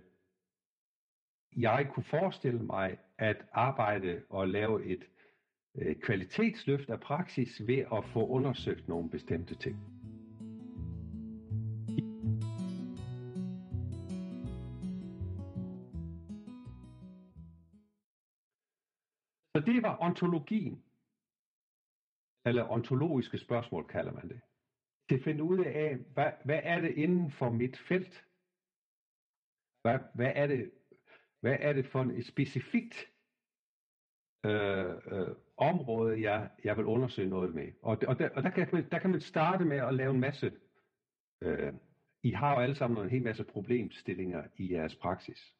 jeg 1.56 1.88
kunne 1.92 2.04
forestille 2.04 2.62
mig 2.62 2.98
at 3.18 3.36
arbejde 3.52 4.22
og 4.28 4.48
lave 4.48 4.84
et 4.84 5.04
øh, 5.74 5.96
kvalitetsløft 5.96 6.90
af 6.90 7.00
praksis 7.00 7.66
ved 7.66 7.78
at 7.78 8.04
få 8.04 8.26
undersøgt 8.26 8.88
nogle 8.88 9.10
bestemte 9.10 9.54
ting? 9.54 9.97
Det 19.72 19.82
var 19.82 19.96
ontologien. 20.00 20.84
Eller 22.46 22.70
ontologiske 22.70 23.38
spørgsmål 23.38 23.86
kalder 23.86 24.12
man 24.12 24.28
det. 24.28 24.40
Til 25.08 25.16
at 25.16 25.24
finde 25.24 25.42
ud 25.42 25.64
af, 25.64 25.96
hvad, 25.96 26.32
hvad 26.44 26.60
er 26.62 26.80
det 26.80 26.94
inden 26.94 27.30
for 27.30 27.50
mit 27.50 27.78
felt? 27.78 28.24
Hvad, 29.82 29.98
hvad, 30.14 30.32
er, 30.34 30.46
det, 30.46 30.70
hvad 31.40 31.56
er 31.60 31.72
det 31.72 31.86
for 31.86 32.02
et 32.02 32.26
specifikt 32.26 33.10
øh, 34.46 34.94
øh, 35.06 35.36
område, 35.56 36.20
jeg, 36.20 36.50
jeg 36.64 36.76
vil 36.76 36.84
undersøge 36.84 37.28
noget 37.28 37.54
med? 37.54 37.72
Og, 37.82 37.98
og, 38.08 38.18
der, 38.18 38.30
og 38.30 38.42
der, 38.42 38.50
kan, 38.50 38.90
der 38.90 38.98
kan 38.98 39.10
man 39.10 39.20
starte 39.20 39.64
med 39.64 39.76
at 39.76 39.94
lave 39.94 40.10
en 40.14 40.20
masse. 40.20 40.52
Øh, 41.40 41.72
I 42.22 42.30
har 42.30 42.54
jo 42.54 42.60
alle 42.60 42.74
sammen 42.74 43.04
en 43.04 43.10
hel 43.10 43.22
masse 43.22 43.44
problemstillinger 43.44 44.44
i 44.56 44.72
jeres 44.72 44.96
praksis 44.96 45.57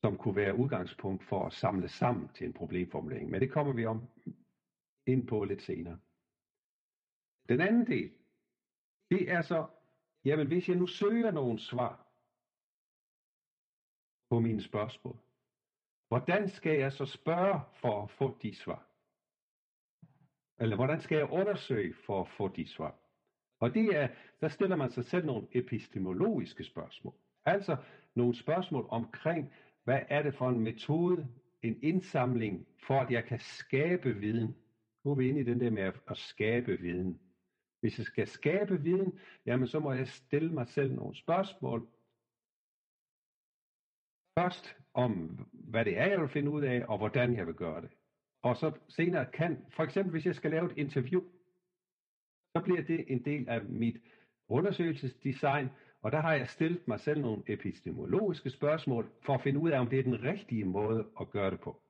som 0.00 0.16
kunne 0.16 0.36
være 0.36 0.56
udgangspunkt 0.56 1.24
for 1.24 1.46
at 1.46 1.52
samle 1.52 1.88
sammen 1.88 2.28
til 2.28 2.46
en 2.46 2.52
problemformulering. 2.52 3.30
Men 3.30 3.40
det 3.40 3.52
kommer 3.52 3.72
vi 3.72 3.86
om 3.86 4.08
ind 5.06 5.26
på 5.26 5.44
lidt 5.44 5.62
senere. 5.62 5.98
Den 7.48 7.60
anden 7.60 7.86
del, 7.86 8.12
det 9.10 9.30
er 9.30 9.42
så, 9.42 9.66
jamen 10.24 10.46
hvis 10.46 10.68
jeg 10.68 10.76
nu 10.76 10.86
søger 10.86 11.30
nogle 11.30 11.58
svar 11.58 12.06
på 14.30 14.40
mine 14.40 14.62
spørgsmål, 14.62 15.18
hvordan 16.08 16.48
skal 16.48 16.78
jeg 16.78 16.92
så 16.92 17.06
spørge 17.06 17.60
for 17.74 18.02
at 18.02 18.10
få 18.10 18.38
de 18.42 18.54
svar? 18.54 18.86
Eller 20.58 20.76
hvordan 20.76 21.00
skal 21.00 21.16
jeg 21.16 21.30
undersøge 21.30 21.94
for 21.94 22.20
at 22.20 22.28
få 22.28 22.48
de 22.48 22.66
svar? 22.66 22.94
Og 23.60 23.74
det 23.74 23.96
er, 23.96 24.08
der 24.40 24.48
stiller 24.48 24.76
man 24.76 24.90
sig 24.90 25.04
selv 25.04 25.26
nogle 25.26 25.48
epistemologiske 25.52 26.64
spørgsmål. 26.64 27.14
Altså 27.44 27.76
nogle 28.14 28.34
spørgsmål 28.34 28.86
omkring, 28.88 29.52
hvad 29.90 30.02
er 30.08 30.22
det 30.22 30.34
for 30.34 30.48
en 30.48 30.60
metode, 30.60 31.28
en 31.62 31.78
indsamling, 31.82 32.66
for 32.78 33.00
at 33.00 33.10
jeg 33.10 33.24
kan 33.24 33.38
skabe 33.38 34.12
viden? 34.12 34.56
Nu 35.04 35.10
er 35.10 35.14
vi 35.14 35.28
inde 35.28 35.40
i 35.40 35.44
den 35.44 35.60
der 35.60 35.70
med 35.70 35.92
at, 36.06 36.16
skabe 36.16 36.76
viden. 36.80 37.20
Hvis 37.80 37.98
jeg 37.98 38.06
skal 38.06 38.26
skabe 38.26 38.82
viden, 38.82 39.18
jamen 39.46 39.68
så 39.68 39.80
må 39.80 39.92
jeg 39.92 40.08
stille 40.08 40.52
mig 40.52 40.68
selv 40.68 40.94
nogle 40.94 41.16
spørgsmål. 41.16 41.88
Først 44.38 44.76
om, 44.94 45.38
hvad 45.52 45.84
det 45.84 45.98
er, 45.98 46.06
jeg 46.06 46.20
vil 46.20 46.28
finde 46.28 46.50
ud 46.50 46.62
af, 46.62 46.84
og 46.88 46.98
hvordan 46.98 47.36
jeg 47.36 47.46
vil 47.46 47.54
gøre 47.54 47.80
det. 47.80 47.90
Og 48.42 48.56
så 48.56 48.72
senere 48.88 49.26
kan, 49.32 49.64
for 49.70 49.82
eksempel 49.82 50.10
hvis 50.10 50.26
jeg 50.26 50.34
skal 50.34 50.50
lave 50.50 50.70
et 50.72 50.78
interview, 50.78 51.22
så 52.56 52.62
bliver 52.64 52.82
det 52.82 53.12
en 53.12 53.24
del 53.24 53.48
af 53.48 53.64
mit 53.64 53.96
undersøgelsesdesign, 54.48 55.68
og 56.02 56.12
der 56.12 56.20
har 56.20 56.34
jeg 56.34 56.48
stillet 56.48 56.88
mig 56.88 57.00
selv 57.00 57.20
nogle 57.20 57.42
epistemologiske 57.46 58.50
spørgsmål 58.50 59.10
for 59.22 59.34
at 59.34 59.42
finde 59.42 59.60
ud 59.60 59.70
af, 59.70 59.80
om 59.80 59.88
det 59.88 59.98
er 59.98 60.02
den 60.02 60.22
rigtige 60.22 60.64
måde 60.64 61.10
at 61.20 61.30
gøre 61.30 61.50
det 61.50 61.60
på. 61.60 61.82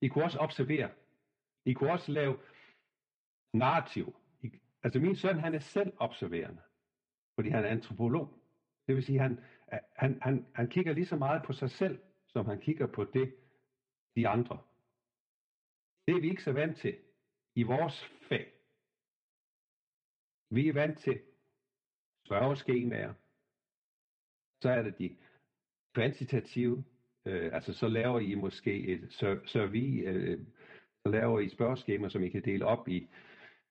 I 0.00 0.08
kunne 0.08 0.24
også 0.24 0.38
observere. 0.38 0.90
I 1.64 1.72
kunne 1.72 1.92
også 1.92 2.12
lave 2.12 2.38
narrativ. 3.52 4.16
I, 4.42 4.52
altså 4.82 5.00
min 5.00 5.16
søn, 5.16 5.38
han 5.38 5.54
er 5.54 5.58
selv 5.58 5.92
observerende, 5.96 6.62
fordi 7.34 7.48
han 7.48 7.64
er 7.64 7.68
antropolog. 7.68 8.28
Det 8.86 8.94
vil 8.94 9.04
sige, 9.04 9.18
han, 9.18 9.40
han, 9.96 10.18
han, 10.22 10.46
han 10.54 10.68
kigger 10.68 10.92
lige 10.92 11.06
så 11.06 11.16
meget 11.16 11.42
på 11.42 11.52
sig 11.52 11.70
selv, 11.70 12.02
som 12.26 12.46
han 12.46 12.60
kigger 12.60 12.86
på 12.86 13.04
det, 13.04 13.34
de 14.16 14.28
andre. 14.28 14.58
Det 16.06 16.16
er 16.16 16.20
vi 16.20 16.30
ikke 16.30 16.42
så 16.42 16.52
vant 16.52 16.76
til 16.76 16.98
i 17.54 17.62
vores 17.62 18.04
fag. 18.28 18.52
Vi 20.50 20.68
er 20.68 20.72
vant 20.72 20.98
til 20.98 21.22
spørgeskemaer. 22.26 23.12
Så 24.62 24.70
er 24.70 24.82
det 24.82 24.98
de 24.98 25.16
kvantitative, 25.94 26.84
øh, 27.24 27.50
altså 27.52 27.72
så 27.72 27.88
laver 27.88 28.20
I 28.20 28.34
måske 28.34 28.88
et 28.88 29.06
survey, 29.46 30.08
øh, 30.08 30.38
så 31.02 31.12
laver 31.12 31.40
I 31.40 31.48
spørgeskemaer, 31.48 32.08
som 32.08 32.22
I 32.22 32.28
kan 32.28 32.44
dele 32.44 32.66
op 32.66 32.88
i, 32.88 33.08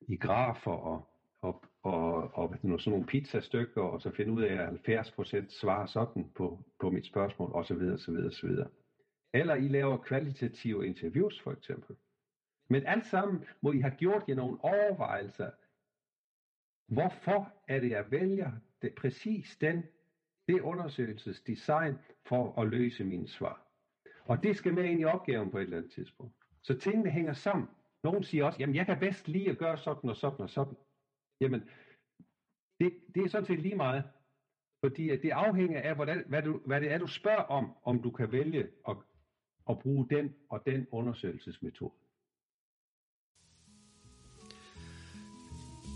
i 0.01 0.15
grafer 0.17 0.71
og, 0.71 1.07
og, 1.41 1.63
og, 1.83 2.31
og 2.33 2.55
sådan 2.61 2.91
nogle 2.91 3.05
pizzastykker, 3.05 3.81
og 3.81 4.01
så 4.01 4.11
finde 4.11 4.31
ud 4.31 4.43
af, 4.43 4.55
at 4.87 4.99
70% 5.09 5.59
svarer 5.59 5.85
sådan 5.85 6.31
på, 6.35 6.59
på 6.79 6.89
mit 6.89 7.05
spørgsmål, 7.05 7.51
osv. 7.53 7.81
osv. 7.93 8.15
osv. 8.27 8.49
Eller 9.33 9.55
I 9.55 9.67
laver 9.67 9.97
kvalitative 9.97 10.87
interviews, 10.87 11.41
for 11.41 11.51
eksempel. 11.51 11.95
Men 12.69 12.85
alt 12.85 13.05
sammen 13.05 13.45
må 13.61 13.71
I 13.71 13.79
have 13.79 13.95
gjort 13.97 14.23
jer 14.27 14.35
nogle 14.35 14.57
overvejelser 14.61 15.49
Hvorfor 16.87 17.53
er 17.67 17.79
det, 17.79 17.89
jeg 17.89 18.11
vælger 18.11 18.51
det, 18.81 18.95
præcis 18.95 19.57
den, 19.57 19.83
det 20.47 20.61
undersøgelsesdesign 20.61 21.95
for 22.25 22.61
at 22.61 22.67
løse 22.67 23.03
mine 23.03 23.27
svar? 23.27 23.67
Og 24.25 24.43
det 24.43 24.57
skal 24.57 24.73
med 24.73 24.83
ind 24.83 25.01
i 25.01 25.05
opgaven 25.05 25.51
på 25.51 25.57
et 25.57 25.63
eller 25.63 25.77
andet 25.77 25.91
tidspunkt. 25.91 26.33
Så 26.61 26.77
tingene 26.77 27.09
hænger 27.09 27.33
sammen. 27.33 27.67
Nogle 28.03 28.23
siger 28.23 28.45
også, 28.45 28.59
jamen 28.59 28.75
jeg 28.75 28.85
kan 28.85 28.99
bedst 28.99 29.27
lige 29.27 29.49
at 29.49 29.57
gøre 29.57 29.77
sådan 29.77 30.09
og 30.09 30.15
sådan 30.15 30.41
og 30.41 30.49
sådan. 30.49 30.75
Jamen, 31.41 31.69
det, 32.79 32.93
det 33.15 33.23
er 33.23 33.29
sådan 33.29 33.45
set 33.45 33.59
lige 33.59 33.75
meget. 33.75 34.03
Fordi 34.83 35.07
det 35.07 35.29
afhænger 35.29 35.81
af, 35.81 35.95
hvordan, 35.95 36.23
hvad, 36.27 36.41
du, 36.41 36.61
hvad 36.65 36.81
det 36.81 36.91
er, 36.91 36.97
du 36.97 37.07
spørger 37.07 37.43
om, 37.43 37.71
om 37.83 38.01
du 38.01 38.11
kan 38.11 38.31
vælge 38.31 38.67
at, 38.87 38.97
at 39.69 39.79
bruge 39.79 40.07
den 40.09 40.35
og 40.49 40.63
den 40.65 40.87
undersøgelsesmetode. 40.91 41.93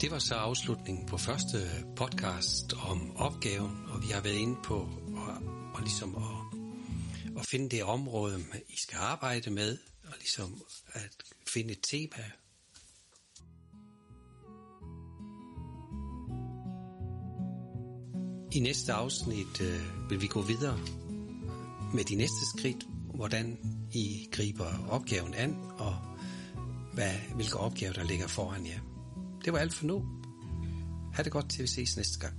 Det 0.02 0.12
var 0.12 0.20
så 0.20 0.36
afslutningen 0.36 1.06
på 1.06 1.18
første 1.18 1.58
podcast 1.96 2.74
om 2.74 3.18
opgaven, 3.18 3.86
og 3.88 4.02
vi 4.02 4.08
har 4.08 4.22
været 4.22 4.36
inde 4.36 4.58
på 4.64 4.76
og, 5.16 5.34
og 5.74 5.82
ligesom 5.82 6.16
at, 6.16 6.60
at 7.40 7.46
finde 7.46 7.70
det 7.70 7.84
område, 7.84 8.40
I 8.70 8.78
skal 8.78 8.98
arbejde 8.98 9.52
med, 9.52 9.78
og 10.04 10.14
ligesom 10.20 10.62
at 10.94 11.16
finde 11.54 11.72
et 11.72 11.80
tema. 11.92 12.24
I 18.52 18.60
næste 18.60 18.94
afsnit 18.94 19.62
øh, 19.62 20.10
vil 20.10 20.22
vi 20.22 20.28
gå 20.28 20.42
videre 20.42 20.80
med 21.94 22.04
de 22.04 22.16
næste 22.16 22.46
skridt, 22.58 22.86
hvordan 23.16 23.58
I 23.94 24.28
griber 24.32 24.88
opgaven 24.90 25.34
an, 25.34 25.56
og 25.78 25.96
hvad, 26.94 27.14
hvilke 27.36 27.58
opgaver, 27.58 27.94
der 27.94 28.04
ligger 28.04 28.28
foran 28.28 28.66
jer. 28.66 28.89
Det 29.46 29.54
var 29.54 29.60
alt 29.60 29.74
for 29.74 29.86
nu. 29.86 30.06
Ha' 31.14 31.24
det 31.24 31.32
godt 31.32 31.50
til 31.50 31.62
vi 31.62 31.68
ses 31.68 31.98
næste 31.98 32.20
gang. 32.20 32.36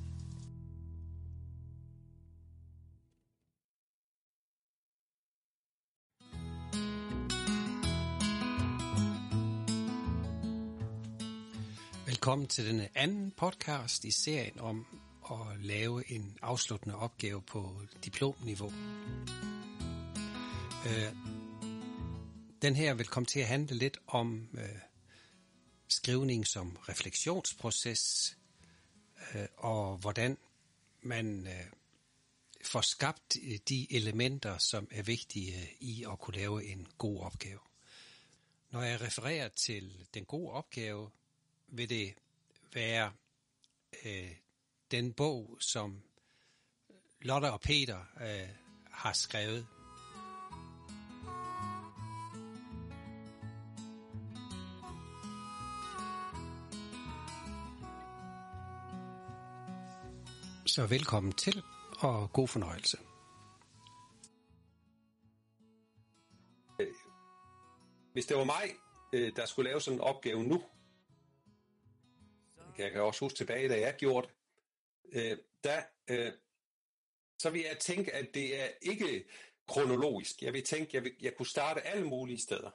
Velkommen 12.06 12.48
til 12.48 12.66
denne 12.66 12.88
anden 12.94 13.32
podcast 13.36 14.04
i 14.04 14.10
serien 14.10 14.60
om 14.60 14.86
at 15.30 15.60
lave 15.60 16.12
en 16.12 16.38
afsluttende 16.42 16.96
opgave 16.96 17.42
på 17.42 17.82
diplomniveau. 18.04 18.72
Øh, 20.86 21.12
den 22.62 22.76
her 22.76 22.94
vil 22.94 23.06
komme 23.06 23.26
til 23.26 23.40
at 23.40 23.46
handle 23.46 23.76
lidt 23.76 23.98
om 24.06 24.48
øh, 24.54 24.89
skrivning 25.92 26.46
som 26.46 26.76
refleksionsproces, 26.88 28.36
øh, 29.34 29.46
og 29.56 29.96
hvordan 29.96 30.38
man 31.02 31.46
øh, 31.46 31.66
får 32.64 32.80
skabt 32.80 33.36
øh, 33.42 33.58
de 33.68 33.86
elementer, 33.92 34.58
som 34.58 34.88
er 34.90 35.02
vigtige 35.02 35.56
øh, 35.56 35.68
i 35.80 36.04
at 36.12 36.18
kunne 36.18 36.36
lave 36.36 36.64
en 36.64 36.88
god 36.98 37.20
opgave. 37.20 37.58
Når 38.70 38.82
jeg 38.82 39.00
refererer 39.00 39.48
til 39.48 40.06
den 40.14 40.24
gode 40.24 40.52
opgave, 40.52 41.10
vil 41.68 41.90
det 41.90 42.14
være 42.72 43.12
øh, 44.04 44.30
den 44.90 45.12
bog, 45.12 45.58
som 45.60 46.02
Lotte 47.20 47.52
og 47.52 47.60
Peter 47.60 48.04
øh, 48.20 48.48
har 48.90 49.12
skrevet. 49.12 49.66
Så 60.70 60.86
velkommen 60.86 61.32
til, 61.32 61.62
og 61.98 62.32
god 62.32 62.48
fornøjelse. 62.48 62.98
Hvis 68.12 68.26
det 68.26 68.36
var 68.36 68.44
mig, 68.44 68.70
øh, 69.12 69.36
der 69.36 69.46
skulle 69.46 69.70
lave 69.70 69.80
sådan 69.80 69.98
en 69.98 70.04
opgave 70.04 70.44
nu, 70.44 70.62
jeg 72.78 72.92
kan 72.92 73.02
også 73.02 73.24
huske 73.24 73.36
tilbage, 73.36 73.68
da 73.68 73.80
jeg 73.80 73.96
gjorde 73.98 74.28
det, 74.28 75.32
øh, 75.32 75.38
der, 75.64 75.82
øh, 76.10 76.32
så 77.38 77.50
vil 77.50 77.60
jeg 77.60 77.78
tænke, 77.78 78.14
at 78.14 78.34
det 78.34 78.60
er 78.60 78.68
ikke 78.82 79.24
kronologisk. 79.68 80.42
Jeg 80.42 80.52
vil 80.52 80.64
tænke, 80.64 80.90
jeg, 80.92 81.04
vil, 81.04 81.12
jeg 81.20 81.36
kunne 81.36 81.46
starte 81.46 81.80
alle 81.80 82.06
mulige 82.06 82.40
steder. 82.40 82.70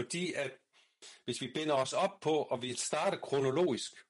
Fordi 0.00 0.32
at 0.32 0.58
hvis 1.24 1.40
vi 1.40 1.52
binder 1.54 1.74
os 1.74 1.92
op 1.92 2.20
på 2.20 2.42
og 2.42 2.62
vi 2.62 2.74
starter 2.74 3.18
kronologisk, 3.18 4.05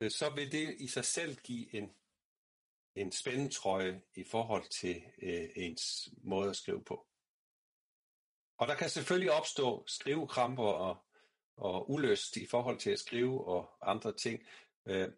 Øh, 0.00 0.10
så 0.10 0.30
vil 0.30 0.52
det 0.52 0.76
i 0.78 0.88
sig 0.88 1.04
selv 1.04 1.36
give 1.36 1.74
en, 1.74 1.92
en 2.94 3.12
spændetrøje 3.12 4.02
i 4.14 4.24
forhold 4.24 4.68
til 4.68 5.02
øh, 5.22 5.48
ens 5.56 6.08
måde 6.22 6.50
at 6.50 6.56
skrive 6.56 6.84
på. 6.84 7.06
Og 8.58 8.68
der 8.68 8.74
kan 8.74 8.90
selvfølgelig 8.90 9.32
opstå 9.32 9.84
skrivekramper 9.86 10.64
og, 10.64 11.04
og 11.56 11.90
uløst 11.90 12.36
i 12.36 12.46
forhold 12.46 12.78
til 12.78 12.90
at 12.90 12.98
skrive 12.98 13.46
og 13.46 13.90
andre 13.90 14.16
ting. 14.16 14.42
Øh, 14.86 15.08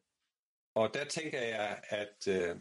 og 0.74 0.94
der 0.94 1.04
tænker 1.04 1.40
jeg, 1.40 1.82
at, 1.88 2.28
øh, 2.28 2.56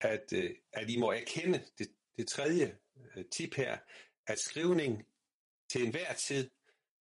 at, 0.00 0.32
øh, 0.32 0.56
at 0.72 0.90
I 0.90 0.98
må 0.98 1.12
erkende 1.12 1.64
det, 1.78 1.92
det 2.16 2.28
tredje 2.28 2.78
øh, 3.16 3.24
tip 3.24 3.54
her, 3.54 3.78
at 4.26 4.38
skrivning 4.38 5.06
til 5.68 5.84
enhver 5.84 6.12
tid 6.12 6.50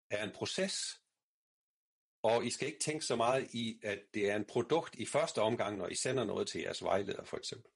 er 0.09 0.23
en 0.23 0.31
proces, 0.31 1.00
og 2.23 2.45
I 2.45 2.49
skal 2.49 2.67
ikke 2.67 2.79
tænke 2.79 3.05
så 3.05 3.15
meget 3.15 3.53
i, 3.53 3.79
at 3.83 3.99
det 4.13 4.29
er 4.29 4.35
en 4.35 4.45
produkt 4.45 4.95
i 4.95 5.05
første 5.05 5.41
omgang, 5.41 5.77
når 5.77 5.87
I 5.87 5.95
sender 5.95 6.23
noget 6.23 6.47
til 6.47 6.61
jeres 6.61 6.83
vejleder 6.83 7.23
for 7.23 7.37
eksempel. 7.37 7.71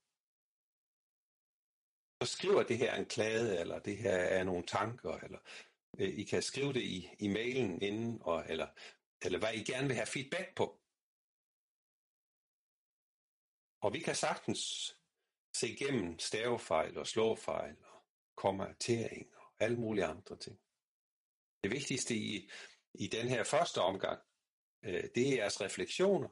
Så 2.23 2.31
skriver 2.37 2.63
det 2.63 2.77
her 2.77 2.95
en 2.95 3.05
klade, 3.05 3.59
eller 3.59 3.79
det 3.79 3.97
her 3.97 4.15
er 4.15 4.43
nogle 4.43 4.65
tanker, 4.65 5.13
eller 5.13 5.39
øh, 5.99 6.09
I 6.19 6.23
kan 6.23 6.41
skrive 6.41 6.73
det 6.73 6.81
i, 6.81 7.09
i 7.19 7.27
mailen 7.27 7.81
inden, 7.81 8.21
og, 8.21 8.45
eller, 8.49 8.67
eller 9.21 9.39
hvad 9.39 9.53
I 9.53 9.63
gerne 9.63 9.87
vil 9.87 9.95
have 9.95 10.07
feedback 10.07 10.55
på. 10.55 10.81
Og 13.81 13.93
vi 13.93 13.99
kan 13.99 14.15
sagtens 14.15 14.93
se 15.53 15.69
igennem 15.69 16.19
stavefejl 16.19 16.97
og 16.97 17.07
slåfejl 17.07 17.75
og 17.81 18.05
kommatering 18.35 19.35
og 19.35 19.53
alle 19.59 19.77
mulige 19.77 20.05
andre 20.05 20.37
ting. 20.37 20.59
Det 21.63 21.71
vigtigste 21.71 22.15
i, 22.15 22.49
i 22.93 23.07
den 23.07 23.27
her 23.27 23.43
første 23.43 23.81
omgang, 23.81 24.21
øh, 24.85 25.03
det 25.15 25.27
er 25.29 25.35
jeres 25.35 25.61
refleksioner 25.61 26.27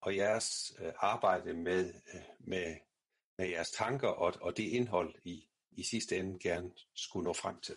og 0.00 0.16
jeres 0.16 0.72
øh, 0.78 0.92
arbejde 0.96 1.54
med, 1.54 1.94
øh, 2.14 2.20
med, 2.38 2.76
med 3.38 3.48
jeres 3.48 3.70
tanker 3.70 4.08
og, 4.08 4.34
og 4.40 4.56
det 4.56 4.62
indhold, 4.62 5.14
I 5.24 5.46
i 5.70 5.82
sidste 5.82 6.16
ende 6.16 6.38
gerne 6.38 6.70
skulle 6.94 7.24
nå 7.24 7.32
frem 7.32 7.60
til. 7.60 7.76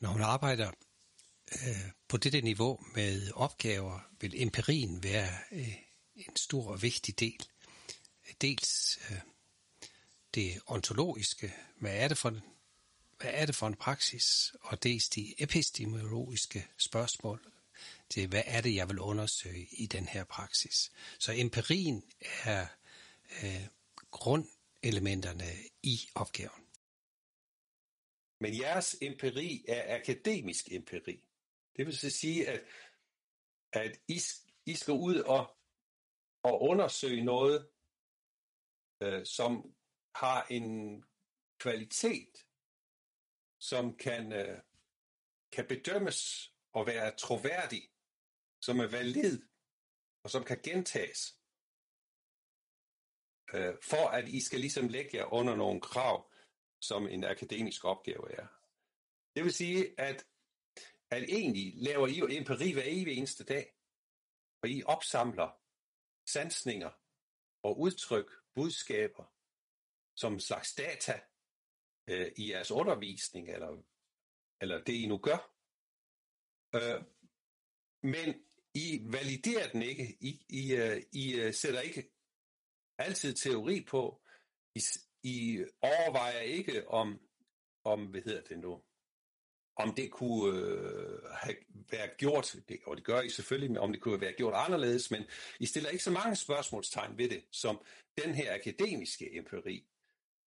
Når 0.00 0.08
hun 0.08 0.22
arbejder 0.22 0.70
øh, 1.52 1.90
på 2.08 2.16
dette 2.16 2.40
niveau 2.40 2.80
med 2.94 3.32
opgaver, 3.34 4.00
vil 4.20 4.42
empirien 4.42 5.02
være 5.02 5.32
øh, 5.52 5.74
en 6.16 6.36
stor 6.36 6.72
og 6.72 6.82
vigtig 6.82 7.20
del. 7.20 7.44
Dels 8.40 8.98
øh, 9.10 9.18
det 10.34 10.60
ontologiske, 10.66 11.54
hvad 11.80 11.96
er 11.96 12.08
det 12.08 12.18
for 12.18 12.28
en, 12.28 12.40
hvad 13.20 13.30
er 13.34 13.46
det 13.46 13.54
for 13.54 13.66
en 13.66 13.76
praksis, 13.76 14.54
og 14.60 14.82
dels 14.82 15.08
de 15.08 15.34
epistemologiske 15.38 16.66
spørgsmål 16.78 17.52
til, 18.10 18.28
hvad 18.28 18.42
er 18.46 18.60
det, 18.60 18.74
jeg 18.74 18.88
vil 18.88 18.98
undersøge 18.98 19.66
i 19.78 19.86
den 19.86 20.08
her 20.08 20.24
praksis. 20.24 20.92
Så 21.18 21.32
empirien 21.36 22.02
er 22.44 22.66
øh, 23.42 23.66
grundelementerne 24.10 25.52
i 25.82 25.98
opgaven. 26.14 26.64
Men 28.40 28.60
jeres 28.60 28.96
empiri 29.02 29.64
er 29.68 29.96
akademisk 30.00 30.72
empiri. 30.72 31.24
Det 31.76 31.86
vil 31.86 31.96
så 31.96 32.10
sige, 32.10 32.48
at, 32.48 32.60
at 33.72 34.00
I, 34.08 34.20
I 34.66 34.74
skal 34.74 34.94
ud 34.94 35.16
og, 35.16 35.56
og 36.42 36.62
undersøge 36.62 37.24
noget, 37.24 37.68
øh, 39.02 39.26
som 39.26 39.74
har 40.14 40.46
en 40.50 41.04
kvalitet, 41.58 42.46
som 43.60 43.96
kan, 43.96 44.32
øh, 44.32 44.58
kan 45.52 45.66
bedømmes 45.68 46.52
og 46.72 46.86
være 46.86 47.16
troværdig, 47.16 47.90
som 48.60 48.80
er 48.80 48.86
valid, 48.86 49.42
og 50.24 50.30
som 50.30 50.44
kan 50.44 50.60
gentages, 50.62 51.20
øh, 53.54 53.74
for 53.82 54.08
at 54.08 54.28
I 54.28 54.40
skal 54.40 54.60
ligesom 54.60 54.88
lægge 54.88 55.16
jer 55.16 55.32
under 55.32 55.56
nogle 55.56 55.80
krav, 55.80 56.32
som 56.80 57.08
en 57.08 57.24
akademisk 57.24 57.84
opgave 57.84 58.32
er. 58.32 58.46
Det 59.36 59.44
vil 59.44 59.52
sige, 59.52 60.00
at, 60.00 60.26
at 61.10 61.22
egentlig 61.22 61.72
laver 61.76 62.06
I 62.06 62.18
jo 62.18 62.28
empiri 62.30 62.72
hver 62.72 62.82
evig 62.86 63.18
eneste 63.18 63.44
dag, 63.44 63.74
og 64.62 64.68
I 64.68 64.82
opsamler 64.82 65.50
sansninger 66.26 66.90
og 67.62 67.80
udtryk, 67.80 68.30
budskaber, 68.54 69.34
som 70.16 70.32
en 70.32 70.40
slags 70.40 70.74
data 70.74 71.20
øh, 72.10 72.32
i 72.36 72.50
jeres 72.50 72.70
undervisning, 72.70 73.48
eller, 73.48 73.82
eller 74.60 74.84
det 74.84 74.92
I 74.92 75.06
nu 75.06 75.18
gør. 75.18 75.54
Øh, 76.74 77.04
men 78.02 78.47
i 78.74 79.00
validerer 79.04 79.70
den 79.70 79.82
ikke. 79.82 80.16
I, 80.20 80.46
I, 80.48 80.80
uh, 80.80 81.02
I 81.12 81.46
uh, 81.46 81.54
sætter 81.54 81.80
ikke 81.80 82.10
altid 82.98 83.34
teori 83.34 83.84
på. 83.88 84.22
I, 84.74 84.80
I 85.22 85.64
overvejer 85.80 86.40
ikke 86.40 86.88
om, 86.88 87.20
om 87.84 88.06
hvad 88.06 88.22
hedder 88.22 88.42
det 88.42 88.58
nu, 88.58 88.82
om 89.78 89.94
det 89.94 90.10
kunne 90.10 90.58
øh, 90.58 91.22
have 91.32 91.56
været 91.90 92.16
gjort, 92.16 92.56
det, 92.68 92.78
og 92.86 92.96
det 92.96 93.04
gør 93.04 93.20
I 93.20 93.28
selvfølgelig, 93.28 93.80
om 93.80 93.92
det 93.92 94.02
kunne 94.02 94.20
være 94.20 94.32
gjort 94.32 94.54
anderledes, 94.56 95.10
men 95.10 95.24
I 95.60 95.66
stiller 95.66 95.90
ikke 95.90 96.04
så 96.04 96.10
mange 96.10 96.36
spørgsmålstegn 96.36 97.18
ved 97.18 97.28
det, 97.28 97.44
som 97.52 97.80
den 98.24 98.34
her 98.34 98.54
akademiske 98.54 99.36
empiri, 99.36 99.86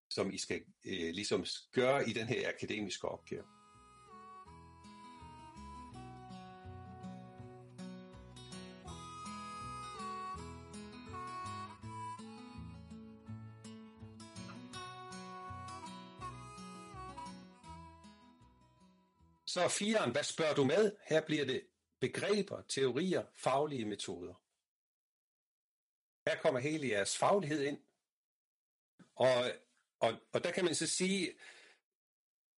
som 0.09 0.31
I 0.31 0.37
skal 0.37 0.61
øh, 0.85 1.13
ligesom 1.13 1.45
gøre 1.71 2.09
i 2.09 2.13
den 2.13 2.27
her 2.27 2.49
akademiske 2.49 3.07
opgave. 3.07 3.43
Så 19.53 19.69
firen, 19.69 20.11
hvad 20.11 20.23
spørger 20.23 20.53
du 20.53 20.63
med? 20.63 20.95
Her 21.07 21.25
bliver 21.25 21.45
det 21.45 21.67
begreber, 21.99 22.61
teorier, 22.61 23.25
faglige 23.33 23.85
metoder. 23.85 24.33
Her 26.29 26.41
kommer 26.41 26.59
hele 26.59 26.87
jeres 26.87 27.17
faglighed 27.17 27.63
ind. 27.63 27.79
Og, 29.15 29.51
og, 29.99 30.19
og 30.33 30.43
der 30.43 30.51
kan 30.51 30.65
man 30.65 30.75
så 30.75 30.87
sige, 30.87 31.33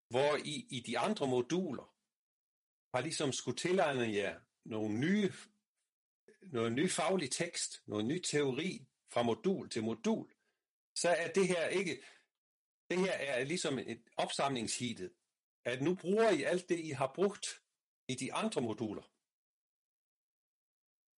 hvor 0.10 0.36
I 0.46 0.68
i 0.70 0.80
de 0.80 1.00
andre 1.00 1.28
moduler 1.28 1.96
har 2.94 3.02
ligesom 3.02 3.32
skulle 3.32 3.58
tilegne 3.58 4.14
jer 4.14 4.40
nogle 4.66 5.00
nye, 5.00 5.34
noget 6.42 6.72
ny 6.72 6.90
faglig 6.90 7.32
tekst, 7.32 7.82
noget 7.86 8.06
ny 8.06 8.22
teori 8.22 8.88
fra 9.10 9.24
modul 9.24 9.70
til 9.70 9.84
modul, 9.84 10.34
så 10.96 11.10
er 11.10 11.32
det 11.32 11.48
her 11.48 11.68
ikke, 11.68 12.04
det 12.90 13.00
her 13.00 13.12
er 13.12 13.44
ligesom 13.44 13.80
et 13.80 14.04
opsamlingshitet 14.18 15.14
at 15.66 15.82
nu 15.82 15.96
bruger 15.96 16.30
I 16.30 16.44
alt 16.44 16.70
det, 16.70 16.80
I 16.80 16.90
har 16.90 17.12
brugt 17.16 17.46
i 18.08 18.16
de 18.16 18.34
andre 18.34 18.62
moduler. 18.62 19.04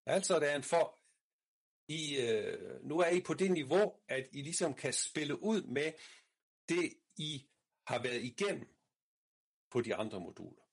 Altså, 0.05 0.39
det 0.39 0.51
er 0.51 0.55
en 0.55 0.63
for, 0.63 0.99
I, 1.87 2.01
øh, 2.21 2.83
nu 2.83 2.99
er 2.99 3.09
I 3.09 3.21
på 3.21 3.33
det 3.33 3.51
niveau, 3.51 3.99
at 4.07 4.29
I 4.31 4.41
ligesom 4.41 4.73
kan 4.73 4.93
spille 4.93 5.43
ud 5.43 5.61
med 5.61 5.93
det, 6.69 6.93
I 7.17 7.47
har 7.87 8.01
været 8.01 8.23
igennem 8.23 8.67
på 9.71 9.81
de 9.81 9.95
andre 9.95 10.19
moduler. 10.19 10.65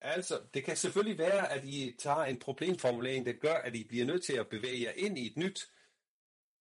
Altså, 0.00 0.46
det 0.54 0.64
kan 0.64 0.76
selvfølgelig 0.76 1.18
være, 1.18 1.52
at 1.52 1.64
I 1.64 1.96
tager 1.98 2.24
en 2.24 2.38
problemformulering, 2.38 3.26
der 3.26 3.32
gør, 3.32 3.54
at 3.54 3.74
I 3.74 3.84
bliver 3.84 4.04
nødt 4.04 4.24
til 4.24 4.36
at 4.36 4.48
bevæge 4.48 4.82
jer 4.82 4.92
ind 4.92 5.18
i 5.18 5.26
et 5.26 5.36
nyt 5.36 5.72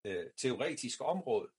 øh, 0.06 0.32
teoretisk 0.38 1.02
område. 1.02 1.50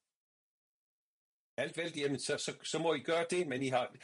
Alt 1.57 1.77
vel, 1.77 1.99
jamen, 1.99 2.19
så, 2.19 2.39
så, 2.39 2.57
så 2.63 2.79
må 2.79 2.95
I 2.95 3.01
gøre 3.01 3.27
det, 3.31 3.47
men 3.47 3.63
I 3.63 3.69
har, 3.69 3.97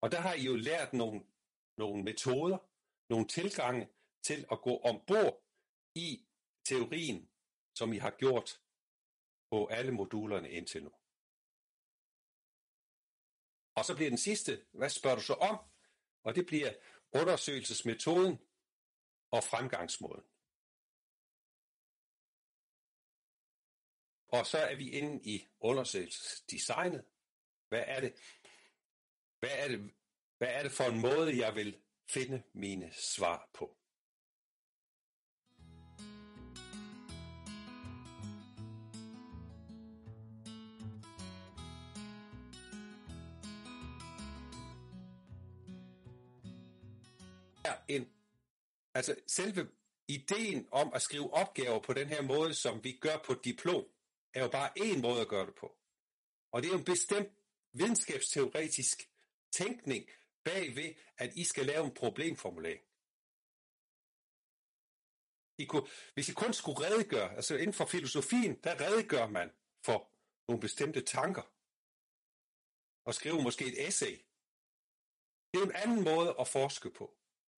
og 0.00 0.12
der 0.12 0.20
har 0.20 0.34
I 0.34 0.42
jo 0.42 0.56
lært 0.56 0.92
nogle, 0.92 1.24
nogle 1.76 2.02
metoder, 2.02 2.58
nogle 3.08 3.28
tilgange 3.28 3.88
til 4.22 4.46
at 4.52 4.60
gå 4.62 4.78
ombord 4.78 5.42
i 5.94 6.26
teorien, 6.64 7.30
som 7.74 7.92
I 7.92 7.96
har 7.96 8.10
gjort 8.10 8.60
på 9.50 9.66
alle 9.66 9.92
modulerne 9.92 10.50
indtil 10.50 10.82
nu. 10.84 10.90
Og 13.74 13.84
så 13.84 13.94
bliver 13.96 14.10
den 14.10 14.18
sidste, 14.18 14.66
hvad 14.72 14.90
spørger 14.90 15.16
du 15.16 15.22
så 15.22 15.34
om? 15.34 15.58
Og 16.22 16.34
det 16.34 16.46
bliver 16.46 16.72
undersøgelsesmetoden 17.12 18.38
og 19.30 19.44
fremgangsmåden. 19.44 20.24
Og 24.28 24.46
så 24.46 24.58
er 24.58 24.74
vi 24.74 24.90
inde 24.90 25.30
i 25.30 25.48
undersøgelsesdesignet. 25.60 27.04
Hvad 27.68 27.84
er 27.86 28.00
det? 28.00 28.14
Hvad 29.40 29.50
er 29.52 29.68
det, 29.68 29.90
hvad 30.38 30.48
er 30.48 30.62
det 30.62 30.72
for 30.72 30.84
en 30.84 31.00
måde, 31.00 31.38
jeg 31.38 31.54
vil 31.54 31.76
finde 32.08 32.42
mine 32.54 32.90
svar 32.92 33.50
på? 33.54 33.76
en, 47.90 48.08
altså 48.94 49.14
selve 49.26 49.68
ideen 50.08 50.68
om 50.70 50.92
at 50.94 51.02
skrive 51.02 51.34
opgaver 51.34 51.80
på 51.80 51.92
den 51.92 52.08
her 52.08 52.22
måde, 52.22 52.54
som 52.54 52.84
vi 52.84 52.92
gør 52.92 53.16
på 53.24 53.34
diplom, 53.34 53.84
er 54.34 54.42
jo 54.42 54.48
bare 54.48 54.70
en 54.76 55.00
måde 55.00 55.20
at 55.20 55.28
gøre 55.28 55.46
det 55.46 55.54
på. 55.54 55.76
Og 56.52 56.62
det 56.62 56.68
er 56.68 56.72
jo 56.72 56.78
en 56.78 56.84
bestemt 56.84 57.28
videnskabsteoretisk 57.72 59.09
tænkning 59.52 60.08
bagved, 60.44 60.94
at 61.18 61.34
I 61.36 61.44
skal 61.44 61.66
lave 61.66 61.84
en 61.84 61.94
problemformulering. 61.94 62.82
I 65.58 65.64
kunne, 65.64 65.88
hvis 66.14 66.28
I 66.28 66.32
kun 66.32 66.52
skulle 66.52 66.86
redegøre, 66.86 67.36
altså 67.36 67.56
inden 67.56 67.74
for 67.74 67.86
filosofien, 67.86 68.60
der 68.64 68.80
redegør 68.80 69.26
man 69.26 69.50
for 69.84 70.10
nogle 70.48 70.60
bestemte 70.60 71.00
tanker. 71.00 71.42
Og 73.04 73.14
skrive 73.14 73.42
måske 73.42 73.66
et 73.66 73.88
essay. 73.88 74.18
Det 75.52 75.60
er 75.60 75.64
en 75.64 75.74
anden 75.74 76.04
måde 76.04 76.34
at 76.40 76.48
forske 76.48 76.90
på. 76.90 77.16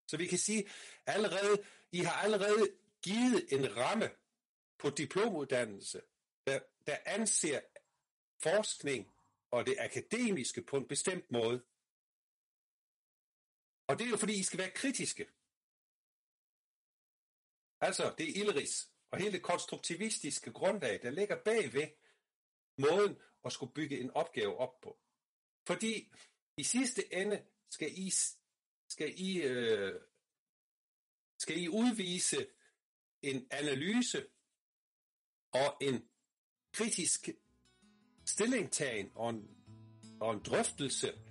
Så 0.07 0.17
vi 0.17 0.27
kan 0.27 0.39
sige, 0.39 0.69
allerede, 1.07 1.65
I 1.93 1.99
har 1.99 2.23
allerede 2.23 2.77
givet 3.03 3.53
en 3.53 3.77
ramme 3.77 4.11
på 4.79 4.91
diplomuddannelse, 4.91 6.03
der, 6.47 6.61
der 6.87 6.97
anser 7.07 7.61
forskning 8.43 9.15
og 9.51 9.67
det 9.67 9.77
akademiske 9.79 10.63
på 10.63 10.77
en 10.77 10.89
bestemt 10.89 11.31
måde. 11.31 11.65
Og 13.91 13.99
det 13.99 14.07
er 14.07 14.11
jo 14.11 14.17
fordi, 14.17 14.39
I 14.39 14.43
skal 14.43 14.59
være 14.59 14.71
kritiske. 14.71 15.27
Altså, 17.81 18.15
det 18.19 18.29
er 18.29 18.43
Ilris 18.43 18.91
og 19.11 19.19
hele 19.19 19.33
det 19.33 19.43
konstruktivistiske 19.43 20.53
grundlag, 20.53 21.03
der 21.03 21.11
ligger 21.11 21.43
bagved 21.45 21.89
måden 22.79 23.17
at 23.45 23.53
skulle 23.53 23.73
bygge 23.73 24.01
en 24.01 24.11
opgave 24.11 24.57
op 24.57 24.81
på. 24.81 24.99
Fordi 25.67 26.13
i 26.57 26.63
sidste 26.63 27.15
ende 27.15 27.47
skal 27.71 27.99
I, 27.99 28.13
skal 28.89 29.21
I, 29.21 29.43
øh, 29.43 30.01
skal 31.39 31.63
I 31.63 31.69
udvise 31.69 32.47
en 33.23 33.47
analyse 33.51 34.27
og 35.53 35.77
en 35.81 36.09
kritisk 36.73 37.29
stillingtagen 38.27 39.13
og 39.15 39.31
en, 39.31 39.51
og 40.21 40.35
en 40.35 40.43
drøftelse 40.43 41.30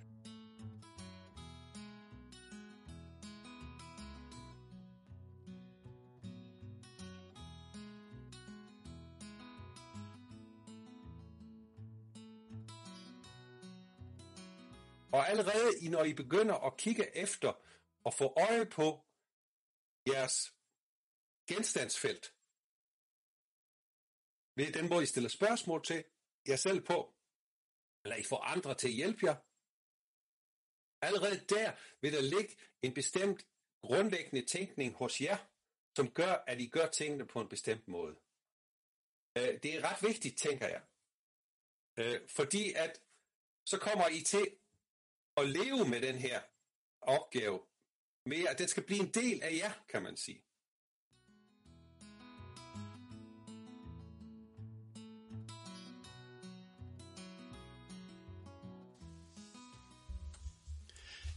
Og 15.20 15.28
allerede 15.28 15.90
når 15.90 16.04
I 16.04 16.14
begynder 16.14 16.54
at 16.54 16.76
kigge 16.76 17.16
efter 17.16 17.52
og 18.04 18.14
få 18.14 18.26
øje 18.48 18.66
på 18.66 18.86
jeres 20.06 20.54
genstandsfelt, 21.50 22.24
ved 24.56 24.72
den 24.72 24.88
måde, 24.88 25.02
I 25.02 25.06
stiller 25.06 25.30
spørgsmål 25.30 25.84
til 25.84 26.04
jer 26.48 26.56
selv 26.56 26.80
på, 26.80 27.14
eller 28.04 28.16
I 28.16 28.22
får 28.22 28.40
andre 28.54 28.74
til 28.74 28.88
at 28.88 28.94
hjælpe 28.94 29.26
jer. 29.26 29.36
Allerede 31.06 31.38
der 31.54 31.68
vil 32.00 32.12
der 32.12 32.22
ligge 32.34 32.56
en 32.82 32.94
bestemt 32.94 33.46
grundlæggende 33.82 34.46
tænkning 34.46 34.94
hos 34.94 35.20
jer, 35.20 35.38
som 35.96 36.10
gør, 36.10 36.32
at 36.46 36.60
I 36.60 36.68
gør 36.68 36.86
tingene 36.86 37.26
på 37.26 37.40
en 37.40 37.48
bestemt 37.48 37.88
måde. 37.88 38.16
Øh, 39.38 39.62
det 39.62 39.74
er 39.74 39.80
ret 39.90 40.02
vigtigt, 40.02 40.38
tænker 40.38 40.68
jeg. 40.68 40.82
Øh, 41.98 42.28
fordi 42.28 42.72
at 42.72 43.02
så 43.66 43.78
kommer 43.78 44.08
I 44.08 44.20
til 44.22 44.56
at 45.40 45.48
leve 45.48 45.88
med 45.88 46.00
den 46.00 46.14
her 46.14 46.40
opgave 47.00 47.60
mere, 48.26 48.48
at 48.48 48.58
den 48.58 48.68
skal 48.68 48.82
blive 48.82 49.00
en 49.00 49.10
del 49.10 49.42
af 49.42 49.56
jer, 49.56 49.72
kan 49.88 50.02
man 50.02 50.16
sige. 50.16 50.44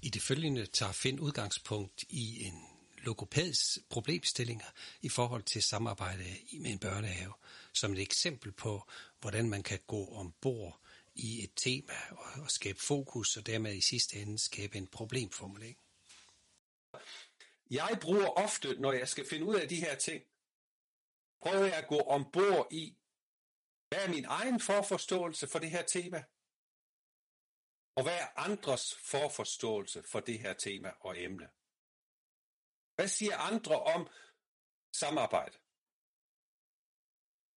I 0.01 0.09
det 0.09 0.21
følgende 0.21 0.65
tager 0.65 0.91
Finn 0.91 1.19
udgangspunkt 1.19 2.03
i 2.09 2.43
en 2.43 2.63
logopæds 2.97 3.79
problemstillinger 3.89 4.65
i 5.01 5.09
forhold 5.09 5.43
til 5.43 5.63
samarbejde 5.63 6.25
med 6.59 6.71
en 6.71 6.79
børnehave, 6.79 7.33
som 7.73 7.93
et 7.93 7.99
eksempel 7.99 8.51
på, 8.51 8.89
hvordan 9.21 9.49
man 9.49 9.63
kan 9.63 9.79
gå 9.87 10.05
ombord 10.05 10.82
i 11.15 11.43
et 11.43 11.53
tema 11.55 11.93
og 12.41 12.51
skabe 12.51 12.79
fokus, 12.79 13.37
og 13.37 13.45
dermed 13.45 13.75
i 13.75 13.81
sidste 13.81 14.21
ende 14.21 14.39
skabe 14.39 14.77
en 14.77 14.87
problemformulering. 14.87 15.79
Jeg 17.69 17.99
bruger 18.01 18.29
ofte, 18.29 18.79
når 18.79 18.91
jeg 18.91 19.09
skal 19.09 19.29
finde 19.29 19.45
ud 19.45 19.55
af 19.55 19.69
de 19.69 19.75
her 19.75 19.95
ting, 19.95 20.23
prøver 21.41 21.65
jeg 21.65 21.77
at 21.77 21.87
gå 21.87 21.99
ombord 21.99 22.67
i, 22.71 22.97
hvad 23.89 24.05
er 24.05 24.09
min 24.09 24.25
egen 24.25 24.59
forforståelse 24.59 25.47
for 25.47 25.59
det 25.59 25.71
her 25.71 25.83
tema, 25.83 26.23
og 27.95 28.03
hvad 28.03 28.17
er 28.19 28.39
andres 28.39 28.95
forforståelse 28.95 30.03
for 30.03 30.19
det 30.19 30.39
her 30.39 30.53
tema 30.53 30.89
og 30.99 31.21
emne? 31.21 31.49
Hvad 32.95 33.07
siger 33.07 33.37
andre 33.37 33.83
om 33.83 34.07
samarbejde? 34.93 35.57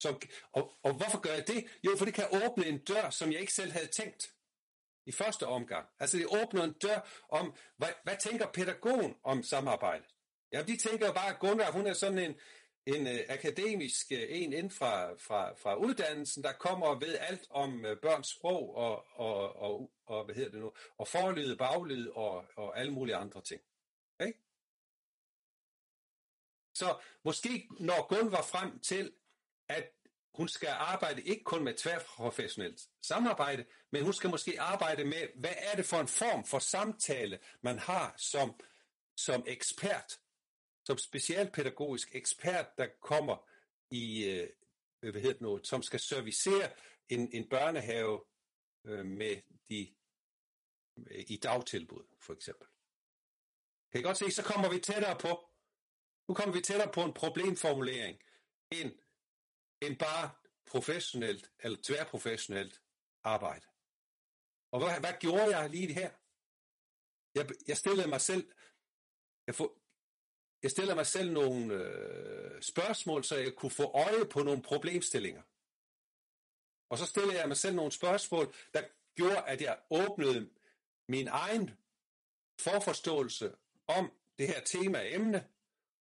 Som, 0.04 0.20
og, 0.52 0.78
og 0.82 0.92
hvorfor 0.94 1.20
gør 1.20 1.34
jeg 1.34 1.46
det? 1.46 1.66
Jo, 1.84 1.96
for 1.98 2.04
det 2.04 2.14
kan 2.14 2.42
åbne 2.44 2.66
en 2.66 2.78
dør, 2.78 3.10
som 3.10 3.32
jeg 3.32 3.40
ikke 3.40 3.52
selv 3.52 3.72
havde 3.72 3.86
tænkt 3.86 4.34
i 5.06 5.12
første 5.12 5.46
omgang. 5.46 5.86
Altså 5.98 6.16
det 6.18 6.26
åbner 6.42 6.64
en 6.64 6.72
dør 6.72 7.24
om, 7.28 7.54
hvad, 7.76 7.88
hvad 8.04 8.16
tænker 8.16 8.46
pædagogen 8.46 9.14
om 9.22 9.42
samarbejde? 9.42 10.04
Ja, 10.52 10.62
de 10.62 10.76
tænker 10.76 11.06
jo 11.06 11.12
bare, 11.12 11.34
at 11.34 11.38
Gunnar, 11.40 11.72
hun 11.72 11.86
er 11.86 11.92
sådan 11.92 12.18
en, 12.18 12.34
en 12.86 13.06
øh, 13.06 13.20
akademisk 13.28 14.12
øh, 14.12 14.26
en 14.28 14.52
ind 14.52 14.70
fra, 14.70 15.14
fra, 15.14 15.54
fra 15.54 15.76
uddannelsen, 15.76 16.42
der 16.42 16.52
kommer 16.52 16.86
og 16.86 17.00
ved 17.00 17.18
alt 17.20 17.46
om 17.50 17.84
øh, 17.84 18.00
børns 18.00 18.28
sprog 18.28 18.76
og, 18.76 19.04
og, 19.14 19.56
og, 19.56 19.90
og, 20.06 20.24
hvad 20.24 20.34
hedder 20.34 20.50
det 20.50 20.60
nu, 20.60 20.72
og 20.98 21.08
forlyd, 21.08 21.56
baglyd 21.56 22.08
og, 22.08 22.44
og 22.56 22.78
alle 22.78 22.92
mulige 22.92 23.16
andre 23.16 23.40
ting. 23.40 23.60
Okay? 24.18 24.32
Så 26.74 27.00
måske 27.24 27.68
når 27.80 28.06
Gunn 28.06 28.32
var 28.32 28.42
frem 28.42 28.80
til, 28.80 29.12
at 29.68 29.93
hun 30.34 30.48
skal 30.48 30.68
arbejde 30.68 31.22
ikke 31.22 31.44
kun 31.44 31.64
med 31.64 31.74
tværprofessionelt 31.74 32.80
samarbejde, 33.02 33.64
men 33.92 34.02
hun 34.02 34.12
skal 34.12 34.30
måske 34.30 34.60
arbejde 34.60 35.04
med, 35.04 35.28
hvad 35.34 35.54
er 35.56 35.76
det 35.76 35.84
for 35.84 35.96
en 35.96 36.08
form 36.08 36.44
for 36.44 36.58
samtale, 36.58 37.38
man 37.62 37.78
har 37.78 38.14
som, 38.16 38.60
som 39.16 39.44
ekspert 39.46 40.18
som 40.84 40.98
specialpædagogisk 40.98 42.14
ekspert, 42.14 42.78
der 42.78 42.86
kommer 43.00 43.48
i, 43.90 44.24
øh, 44.24 44.48
hvad 45.00 45.12
hedder 45.12 45.32
det 45.32 45.40
nu, 45.40 45.60
som 45.62 45.82
skal 45.82 46.00
servicere 46.00 46.70
en, 47.08 47.32
en 47.32 47.48
børnehave 47.48 48.24
øh, 48.84 49.06
med 49.06 49.36
de 49.68 49.94
øh, 50.96 51.24
i 51.26 51.36
dagtilbud, 51.36 52.04
for 52.20 52.32
eksempel. 52.32 52.68
Kan 53.92 54.00
I 54.00 54.04
godt 54.04 54.18
se, 54.18 54.30
så 54.30 54.42
kommer 54.42 54.70
vi 54.70 54.78
tættere 54.78 55.18
på, 55.18 55.50
nu 56.28 56.34
kommer 56.34 56.54
vi 56.54 56.60
tættere 56.60 56.92
på 56.92 57.02
en 57.02 57.12
problemformulering, 57.12 58.18
end, 58.70 58.92
end 59.86 59.98
bare 59.98 60.30
professionelt 60.66 61.52
eller 61.58 61.78
tværprofessionelt 61.82 62.82
arbejde. 63.22 63.66
Og 64.72 64.78
hvad, 64.80 65.00
hvad 65.00 65.20
gjorde 65.20 65.58
jeg 65.58 65.70
lige 65.70 65.92
her? 65.92 66.10
Jeg, 67.34 67.48
jeg 67.68 67.76
stillede 67.76 68.08
mig 68.08 68.20
selv, 68.20 68.52
jeg, 69.46 69.54
få, 69.54 69.80
jeg 70.62 70.70
stillede 70.70 70.94
mig 70.94 71.06
selv 71.06 71.32
nogle 71.32 71.74
øh, 71.74 72.62
spørgsmål, 72.62 73.24
så 73.24 73.36
jeg 73.36 73.54
kunne 73.56 73.70
få 73.70 73.82
øje 73.82 74.24
på 74.30 74.42
nogle 74.42 74.62
problemstillinger. 74.62 75.42
Og 76.90 76.98
så 76.98 77.06
stillede 77.06 77.38
jeg 77.38 77.48
mig 77.48 77.56
selv 77.56 77.76
nogle 77.76 77.92
spørgsmål, 77.92 78.54
der 78.74 78.82
gjorde, 79.14 79.42
at 79.42 79.60
jeg 79.62 79.82
åbnede 79.90 80.50
min 81.08 81.28
egen 81.28 81.70
forforståelse 82.60 83.54
om 83.86 84.12
det 84.38 84.46
her 84.46 84.60
tema 84.60 85.14
emne, 85.14 85.48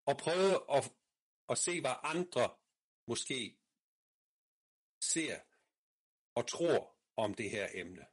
og 0.06 0.18
prøvede 0.18 0.66
at, 0.70 0.94
at 1.50 1.58
se, 1.58 1.82
hvad 1.82 1.96
andre 2.04 2.50
måske 3.08 3.58
ser 5.12 5.40
og 6.36 6.48
tror 6.48 6.98
om 7.16 7.34
det 7.34 7.50
her 7.50 7.70
emne. 7.74 8.06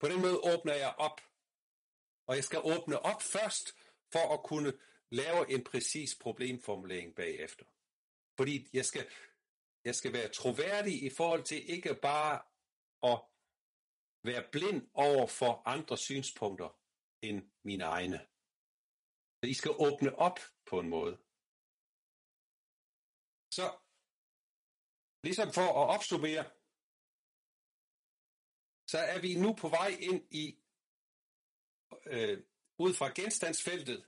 På 0.00 0.08
den 0.08 0.20
måde 0.20 0.38
åbner 0.52 0.74
jeg 0.74 0.94
op, 0.98 1.20
og 2.26 2.36
jeg 2.36 2.44
skal 2.44 2.60
åbne 2.64 2.98
op 2.98 3.22
først, 3.22 3.66
for 4.12 4.34
at 4.34 4.42
kunne 4.44 4.72
lave 5.10 5.50
en 5.50 5.64
præcis 5.64 6.14
problemformulering 6.20 7.14
bagefter. 7.14 7.64
Fordi 8.36 8.68
jeg 8.72 8.84
skal, 8.84 9.10
jeg 9.84 9.94
skal 9.94 10.12
være 10.12 10.28
troværdig 10.28 11.02
i 11.02 11.10
forhold 11.10 11.44
til 11.44 11.70
ikke 11.70 11.94
bare 11.94 12.42
at 13.02 13.18
være 14.24 14.48
blind 14.52 14.90
over 14.94 15.26
for 15.26 15.62
andre 15.66 15.98
synspunkter 15.98 16.78
end 17.22 17.50
mine 17.64 17.84
egne. 17.84 18.26
Så 19.40 19.50
I 19.50 19.54
skal 19.54 19.70
åbne 19.70 20.16
op 20.16 20.38
på 20.66 20.80
en 20.80 20.88
måde. 20.88 21.16
Så 23.50 23.78
ligesom 25.22 25.52
for 25.52 25.60
at 25.60 25.94
opsummere, 25.94 26.44
så 28.86 28.98
er 28.98 29.20
vi 29.20 29.34
nu 29.34 29.54
på 29.54 29.68
vej 29.68 29.96
ind 30.00 30.26
i, 30.30 30.58
øh, 32.06 32.42
ud 32.78 32.94
fra 32.94 33.12
genstandsfeltet, 33.14 34.06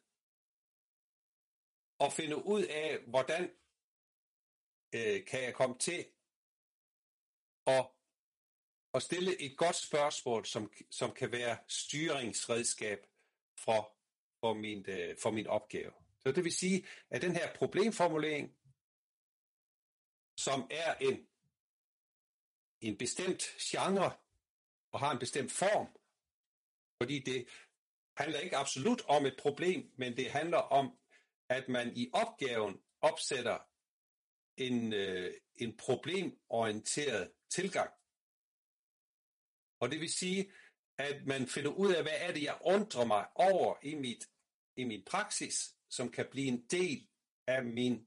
og 1.99 2.13
finde 2.13 2.47
ud 2.47 2.63
af, 2.65 2.99
hvordan 3.07 3.51
øh, 4.95 5.27
kan 5.27 5.43
jeg 5.43 5.55
komme 5.55 5.79
til 5.79 6.07
at, 7.67 7.87
at 8.95 9.03
stille 9.03 9.41
et 9.41 9.57
godt 9.57 9.77
spørgsmål, 9.77 10.47
som, 10.47 10.73
som 10.91 11.13
kan 11.13 11.33
være 11.33 11.59
styringsredskab 11.69 13.07
for, 13.59 13.97
for, 14.41 14.55
min, 14.55 14.85
øh, 14.89 15.17
for 15.23 15.31
min 15.31 15.47
opgave. 15.47 15.93
Så 16.21 16.33
det 16.33 16.45
vil 16.45 16.53
sige, 16.53 16.87
at 17.11 17.23
den 17.23 17.37
her 17.37 17.55
problemformulering, 17.55 18.57
som 20.37 20.69
er 20.71 20.95
en, 20.95 21.27
en 22.81 22.99
bestemt 22.99 23.43
genre, 23.61 24.13
og 24.93 25.01
har 25.01 25.13
en 25.13 25.19
bestemt 25.19 25.53
form, 25.53 25.87
fordi 27.01 27.19
det 27.19 27.49
handler 28.17 28.41
ikke 28.41 28.57
absolut 28.57 29.03
om 29.09 29.27
et 29.27 29.37
problem, 29.39 29.93
men 29.97 30.17
det 30.17 30.31
handler 30.31 30.59
om, 30.59 30.99
at 31.49 31.69
man 31.69 31.97
i 31.97 32.11
opgaven 32.13 32.83
opsætter 33.01 33.59
en, 34.57 34.93
øh, 34.93 35.35
en 35.57 35.77
problemorienteret 35.77 37.33
tilgang. 37.51 37.91
Og 39.81 39.91
det 39.91 40.01
vil 40.01 40.13
sige, 40.13 40.53
at 40.99 41.27
man 41.27 41.47
finder 41.49 41.71
ud 41.71 41.95
af, 41.95 42.03
hvad 42.03 42.17
er 42.17 42.33
det, 42.33 42.43
jeg 42.43 42.59
undrer 42.65 43.05
mig 43.05 43.27
over 43.35 43.77
i, 43.83 43.95
mit, 43.95 44.25
i 44.77 44.85
min 44.85 45.05
praksis, 45.05 45.77
som 45.91 46.11
kan 46.11 46.27
blive 46.31 46.49
en 46.49 46.67
del 46.67 47.09
af 47.47 47.65
min 47.65 48.07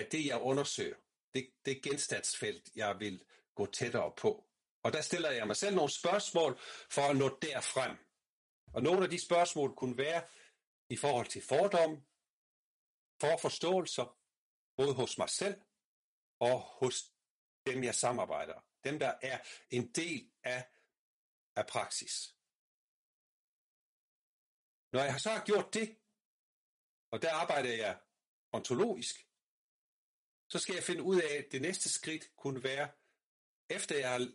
at 0.00 0.12
det, 0.12 0.26
jeg 0.26 0.40
undersøger. 0.40 0.96
Det, 1.34 1.50
det 1.64 1.82
genstandsfelt, 1.82 2.70
jeg 2.76 3.00
vil 3.00 3.24
gå 3.54 3.66
tættere 3.66 4.12
på. 4.16 4.46
Og 4.82 4.92
der 4.92 5.00
stiller 5.00 5.30
jeg 5.30 5.46
mig 5.46 5.56
selv 5.56 5.74
nogle 5.74 5.90
spørgsmål 5.90 6.58
for 6.90 7.02
at 7.02 7.16
nå 7.16 7.38
derfrem. 7.42 7.96
Og 8.74 8.82
nogle 8.82 9.04
af 9.04 9.10
de 9.10 9.20
spørgsmål 9.20 9.74
kunne 9.74 9.98
være 9.98 10.22
i 10.88 10.96
forhold 10.96 11.26
til 11.26 11.42
fordomme, 11.42 12.02
forforståelser, 13.20 14.18
både 14.76 14.94
hos 14.94 15.18
mig 15.18 15.28
selv 15.28 15.60
og 16.38 16.60
hos 16.60 17.12
dem, 17.66 17.84
jeg 17.84 17.94
samarbejder. 17.94 18.64
Dem, 18.84 18.98
der 18.98 19.14
er 19.22 19.38
en 19.70 19.92
del 19.92 20.30
af, 20.42 20.68
af 21.56 21.66
praksis. 21.66 22.34
Når 24.92 25.02
jeg 25.02 25.20
så 25.20 25.30
har 25.30 25.44
gjort 25.44 25.74
det, 25.74 25.98
og 27.10 27.22
der 27.22 27.32
arbejder 27.34 27.74
jeg 27.74 27.98
ontologisk, 28.52 29.29
så 30.50 30.58
skal 30.58 30.74
jeg 30.74 30.82
finde 30.82 31.02
ud 31.02 31.20
af, 31.20 31.34
at 31.36 31.52
det 31.52 31.62
næste 31.62 31.88
skridt 31.88 32.36
kunne 32.36 32.64
være, 32.64 32.88
efter 33.70 33.98
jeg 33.98 34.10
har 34.10 34.28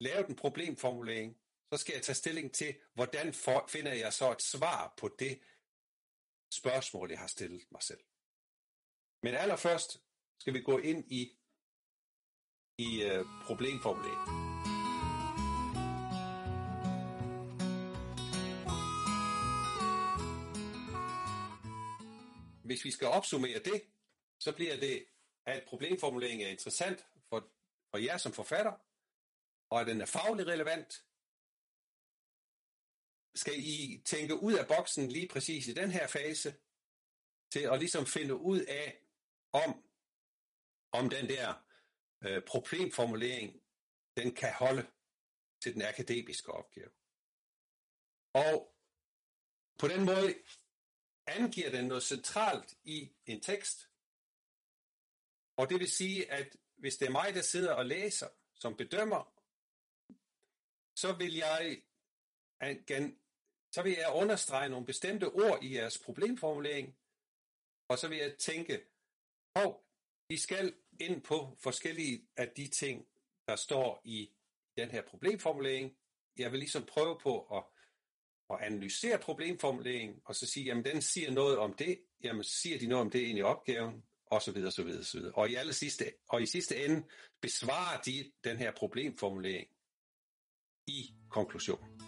lavet 0.00 0.28
en 0.28 0.36
problemformulering, 0.36 1.36
så 1.72 1.78
skal 1.78 1.92
jeg 1.92 2.02
tage 2.02 2.16
stilling 2.16 2.54
til, 2.54 2.76
hvordan 2.94 3.34
for, 3.34 3.66
finder 3.68 3.92
jeg 3.92 4.12
så 4.12 4.32
et 4.32 4.42
svar 4.42 4.94
på 4.96 5.16
det 5.18 5.40
spørgsmål, 6.52 7.10
jeg 7.10 7.18
har 7.18 7.26
stillet 7.26 7.62
mig 7.70 7.82
selv. 7.82 8.00
Men 9.22 9.34
allerførst 9.34 10.02
skal 10.38 10.54
vi 10.54 10.60
gå 10.60 10.78
ind 10.78 11.12
i, 11.12 11.38
i 12.78 13.04
uh, 13.04 13.26
problemformuleringen. 13.46 14.50
Hvis 22.64 22.84
vi 22.84 22.90
skal 22.90 23.08
opsummere 23.08 23.58
det, 23.58 23.82
så 24.38 24.52
bliver 24.52 24.76
det, 24.76 25.06
at 25.46 25.64
problemformuleringen 25.68 26.46
er 26.46 26.50
interessant 26.50 27.06
for, 27.28 27.52
for 27.90 27.98
jer 27.98 28.16
som 28.16 28.32
forfatter, 28.32 28.72
og 29.70 29.80
at 29.80 29.86
den 29.86 30.00
er 30.00 30.06
fagligt 30.06 30.48
relevant, 30.48 31.06
skal 33.34 33.54
I 33.56 34.02
tænke 34.04 34.42
ud 34.42 34.54
af 34.54 34.66
boksen 34.66 35.08
lige 35.08 35.28
præcis 35.28 35.68
i 35.68 35.74
den 35.74 35.90
her 35.90 36.06
fase, 36.06 36.54
til 37.50 37.60
at 37.60 37.78
ligesom 37.78 38.06
finde 38.06 38.36
ud 38.36 38.60
af, 38.60 39.02
om, 39.52 39.84
om 40.92 41.10
den 41.10 41.28
der 41.28 41.66
øh, 42.24 42.42
problemformulering, 42.44 43.62
den 44.16 44.34
kan 44.34 44.52
holde 44.52 44.86
til 45.62 45.74
den 45.74 45.82
akademiske 45.82 46.52
opgave. 46.52 46.90
Og 48.34 48.74
på 49.78 49.88
den 49.88 50.04
måde 50.04 50.34
angiver 51.26 51.70
den 51.70 51.84
noget 51.84 52.02
centralt 52.02 52.74
i 52.84 53.12
en 53.26 53.40
tekst, 53.40 53.89
og 55.60 55.70
det 55.70 55.80
vil 55.80 55.90
sige, 55.90 56.32
at 56.32 56.56
hvis 56.76 56.96
det 56.96 57.06
er 57.06 57.10
mig, 57.10 57.34
der 57.34 57.42
sidder 57.42 57.72
og 57.72 57.86
læser 57.86 58.28
som 58.54 58.76
bedømmer, 58.76 59.32
så 60.96 61.12
vil 61.12 61.34
jeg 61.34 61.82
så 63.72 63.82
vil 63.82 63.92
jeg 63.92 64.12
understrege 64.14 64.68
nogle 64.68 64.86
bestemte 64.86 65.24
ord 65.24 65.58
i 65.62 65.74
jeres 65.74 65.98
problemformulering, 65.98 66.96
og 67.88 67.98
så 67.98 68.08
vil 68.08 68.18
jeg 68.18 68.36
tænke, 68.38 68.80
hov, 69.56 69.86
I 70.28 70.36
skal 70.36 70.74
ind 71.00 71.22
på 71.22 71.56
forskellige 71.58 72.28
af 72.36 72.48
de 72.48 72.68
ting, 72.68 73.08
der 73.46 73.56
står 73.56 74.00
i 74.04 74.30
den 74.76 74.90
her 74.90 75.02
problemformulering. 75.02 75.96
Jeg 76.38 76.52
vil 76.52 76.58
ligesom 76.58 76.86
prøve 76.86 77.18
på 77.18 77.56
at, 77.56 77.64
at 78.50 78.66
analysere 78.66 79.18
problemformuleringen, 79.18 80.20
og 80.24 80.34
så 80.34 80.46
sige, 80.46 80.66
jamen 80.66 80.84
den 80.84 81.02
siger 81.02 81.30
noget 81.30 81.58
om 81.58 81.74
det, 81.74 82.04
jamen 82.22 82.44
siger 82.44 82.78
de 82.78 82.86
noget 82.86 83.04
om 83.04 83.10
det 83.10 83.20
ind 83.20 83.38
i 83.38 83.42
opgaven, 83.42 84.04
og 84.30 84.42
så 84.42 84.52
videre, 84.52 84.70
så 84.70 84.82
videre, 84.82 85.04
så 85.04 85.18
videre. 85.18 85.32
Og 85.34 85.50
i, 85.50 85.54
aller 85.54 85.72
sidste, 85.72 86.12
og 86.28 86.42
i 86.42 86.46
sidste 86.46 86.84
ende 86.84 87.06
besvarer 87.40 88.00
de 88.00 88.32
den 88.44 88.56
her 88.56 88.72
problemformulering 88.72 89.68
i 90.86 91.14
konklusionen. 91.30 92.00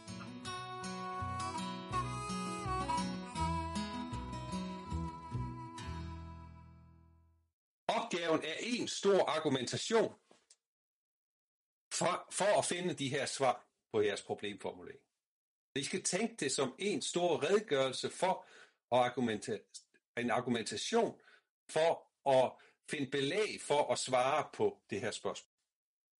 opgaven 8.12 8.40
er 8.44 8.54
en 8.60 8.88
stor 8.88 9.24
argumentation 9.24 10.14
for, 11.94 12.26
for 12.32 12.58
at 12.58 12.64
finde 12.64 12.94
de 12.94 13.08
her 13.08 13.26
svar 13.26 13.66
på 13.92 14.00
jeres 14.00 14.22
problemformulering. 14.22 15.00
I 15.76 15.84
skal 15.84 16.02
tænke 16.02 16.36
det 16.36 16.52
som 16.52 16.74
en 16.78 17.02
stor 17.02 17.42
redegørelse 17.42 18.10
for 18.10 18.46
at 18.92 18.98
argumentere, 18.98 19.58
en 20.16 20.30
argumentation 20.30 21.20
for 21.70 22.11
at 22.26 22.52
finde 22.90 23.10
belæg 23.10 23.60
for 23.60 23.92
at 23.92 23.98
svare 23.98 24.48
på 24.54 24.82
det 24.90 25.00
her 25.00 25.10
spørgsmål. 25.10 25.52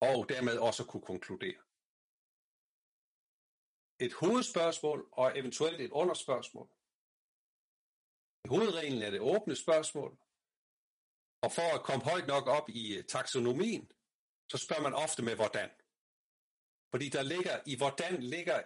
Og 0.01 0.29
dermed 0.29 0.59
også 0.59 0.85
kunne 0.85 1.03
konkludere. 1.03 1.61
Et 4.01 4.12
hovedspørgsmål 4.12 5.09
og 5.12 5.38
eventuelt 5.38 5.81
et 5.81 5.91
underspørgsmål. 5.91 6.69
I 8.45 8.49
hovedreglen 8.49 9.03
er 9.03 9.11
det 9.11 9.21
åbne 9.21 9.57
spørgsmål, 9.57 10.19
og 11.43 11.53
for 11.53 11.75
at 11.75 11.83
komme 11.83 12.05
højt 12.05 12.27
nok 12.27 12.47
op 12.47 12.69
i 12.69 12.97
øh, 12.97 13.05
taksonomien, 13.05 13.93
så 14.51 14.59
spørger 14.59 14.83
man 14.83 14.95
ofte 14.95 15.23
med 15.23 15.35
hvordan. 15.35 15.71
Fordi 16.91 17.09
der 17.09 17.23
ligger, 17.23 17.61
i 17.67 17.77
hvordan 17.77 18.23
ligger, 18.23 18.62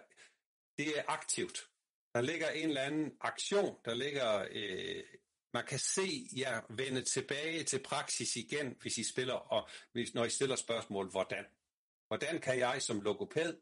det 0.77 0.99
er 0.99 1.03
aktivt. 1.07 1.69
Der 2.13 2.21
ligger 2.21 2.49
en 2.49 2.67
eller 2.67 2.81
anden 2.81 3.17
aktion, 3.21 3.79
der 3.85 3.93
ligger, 3.93 4.47
øh, 4.51 5.03
man 5.53 5.65
kan 5.65 5.79
se 5.79 6.27
jer 6.37 6.61
vende 6.69 7.01
tilbage 7.01 7.63
til 7.63 7.79
praksis 7.83 8.35
igen, 8.35 8.75
hvis 8.81 8.97
I 8.97 9.03
spiller, 9.03 9.33
og 9.33 9.69
hvis, 9.91 10.13
når 10.13 10.25
I 10.25 10.29
stiller 10.29 10.55
spørgsmål, 10.55 11.09
hvordan. 11.09 11.45
Hvordan 12.07 12.41
kan 12.41 12.59
jeg 12.59 12.81
som 12.81 13.01
logoped? 13.01 13.57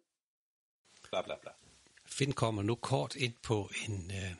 Bla 1.10 1.22
bla 1.22 1.36
bla. 1.42 1.52
Finn 2.06 2.34
kommer 2.34 2.62
nu 2.62 2.76
kort 2.76 3.16
ind 3.16 3.34
på 3.44 3.70
en, 3.88 4.12
øh, 4.12 4.32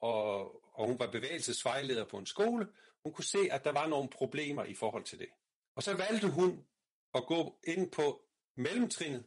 og, 0.00 0.54
og 0.78 0.86
hun 0.86 0.98
var 0.98 1.10
bevægelsesvejleder 1.10 2.04
på 2.04 2.18
en 2.18 2.26
skole, 2.26 2.72
hun 3.02 3.12
kunne 3.12 3.24
se, 3.24 3.48
at 3.50 3.64
der 3.64 3.72
var 3.72 3.86
nogle 3.86 4.08
problemer 4.08 4.64
i 4.64 4.74
forhold 4.74 5.04
til 5.04 5.18
det. 5.18 5.28
Og 5.76 5.82
så 5.82 5.96
valgte 5.96 6.30
hun 6.30 6.66
at 7.14 7.26
gå 7.26 7.60
ind 7.66 7.92
på 7.92 8.28
mellemtrinnet 8.56 9.26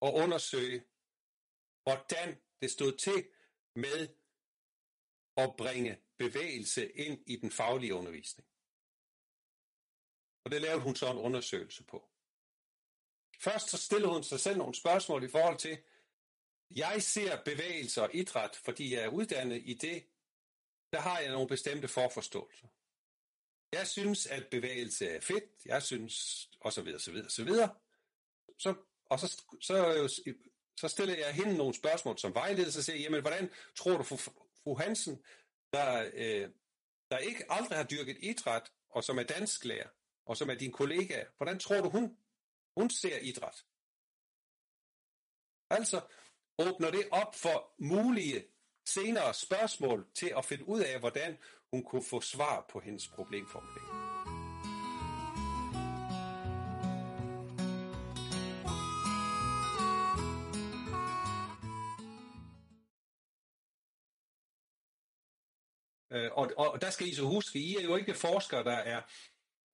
og 0.00 0.14
undersøge, 0.14 0.84
hvordan 1.82 2.42
det 2.60 2.70
stod 2.70 2.96
til 2.96 3.28
med 3.74 4.08
at 5.36 5.54
bringe 5.58 6.02
bevægelse 6.18 6.92
ind 6.92 7.24
i 7.26 7.36
den 7.36 7.50
faglige 7.50 7.94
undervisning. 7.94 8.48
Og 10.44 10.50
det 10.50 10.60
lavede 10.60 10.82
hun 10.82 10.96
så 10.96 11.10
en 11.10 11.18
undersøgelse 11.18 11.84
på. 11.84 12.08
Først 13.40 13.70
så 13.70 13.76
stillede 13.76 14.12
hun 14.12 14.24
sig 14.24 14.40
selv 14.40 14.58
nogle 14.58 14.74
spørgsmål 14.74 15.24
i 15.24 15.28
forhold 15.28 15.58
til, 15.58 15.82
jeg 16.70 17.02
ser 17.02 17.44
bevægelse 17.44 18.02
og 18.02 18.14
idræt, 18.14 18.56
fordi 18.56 18.94
jeg 18.94 19.04
er 19.04 19.08
uddannet 19.08 19.62
i 19.64 19.74
det, 19.74 20.06
der 20.92 21.00
har 21.00 21.18
jeg 21.18 21.32
nogle 21.32 21.48
bestemte 21.48 21.88
forforståelser. 21.88 22.68
Jeg 23.72 23.88
synes, 23.88 24.26
at 24.26 24.50
bevægelse 24.50 25.08
er 25.08 25.20
fedt, 25.20 25.66
jeg 25.66 25.82
synes, 25.82 26.48
og 26.64 26.72
så 26.72 26.82
videre, 26.82 27.00
så 27.00 27.12
videre, 27.12 27.30
så 27.30 27.44
videre. 27.44 27.74
Så, 28.58 28.74
og 29.06 29.18
så, 29.20 29.42
så, 29.60 30.08
så 30.76 30.88
stiller 30.88 31.16
jeg 31.16 31.34
hende 31.34 31.56
nogle 31.56 31.74
spørgsmål 31.74 32.18
som 32.18 32.34
vejleder, 32.34 32.70
så 32.70 32.82
siger 32.82 32.96
jeg, 32.96 33.02
jamen, 33.02 33.20
hvordan 33.20 33.50
tror 33.76 33.96
du, 33.96 34.02
fru 34.02 34.78
Hansen, 34.78 35.24
der, 35.72 36.10
øh, 36.14 36.50
der 37.10 37.18
ikke 37.18 37.44
aldrig 37.48 37.78
har 37.78 37.84
dyrket 37.84 38.16
idræt, 38.20 38.72
og 38.90 39.04
som 39.04 39.18
er 39.18 39.22
dansklærer, 39.22 39.88
og 40.26 40.36
som 40.36 40.50
er 40.50 40.54
din 40.54 40.72
kollega, 40.72 41.24
hvordan 41.36 41.58
tror 41.58 41.80
du, 41.80 41.88
hun, 41.88 42.16
hun 42.76 42.90
ser 42.90 43.18
idræt? 43.18 43.64
Altså 45.70 46.00
åbner 46.58 46.90
det 46.90 47.08
op 47.10 47.34
for 47.34 47.74
mulige 47.78 48.44
senere 48.86 49.34
spørgsmål 49.34 50.06
til 50.14 50.32
at 50.36 50.44
finde 50.44 50.68
ud 50.68 50.80
af, 50.80 50.98
hvordan 50.98 51.38
hun 51.70 51.84
kunne 51.84 52.04
få 52.04 52.20
svar 52.20 52.66
på 52.70 52.80
hendes 52.80 53.08
problemformulering. 53.08 54.21
Øh, 66.12 66.30
og, 66.32 66.52
og 66.56 66.80
der 66.80 66.90
skal 66.90 67.08
I 67.08 67.14
så 67.14 67.22
huske, 67.22 67.58
I 67.58 67.76
er 67.76 67.82
jo 67.82 67.96
ikke 67.96 68.14
forskere, 68.14 68.64
der 68.64 68.76
er, 68.76 69.02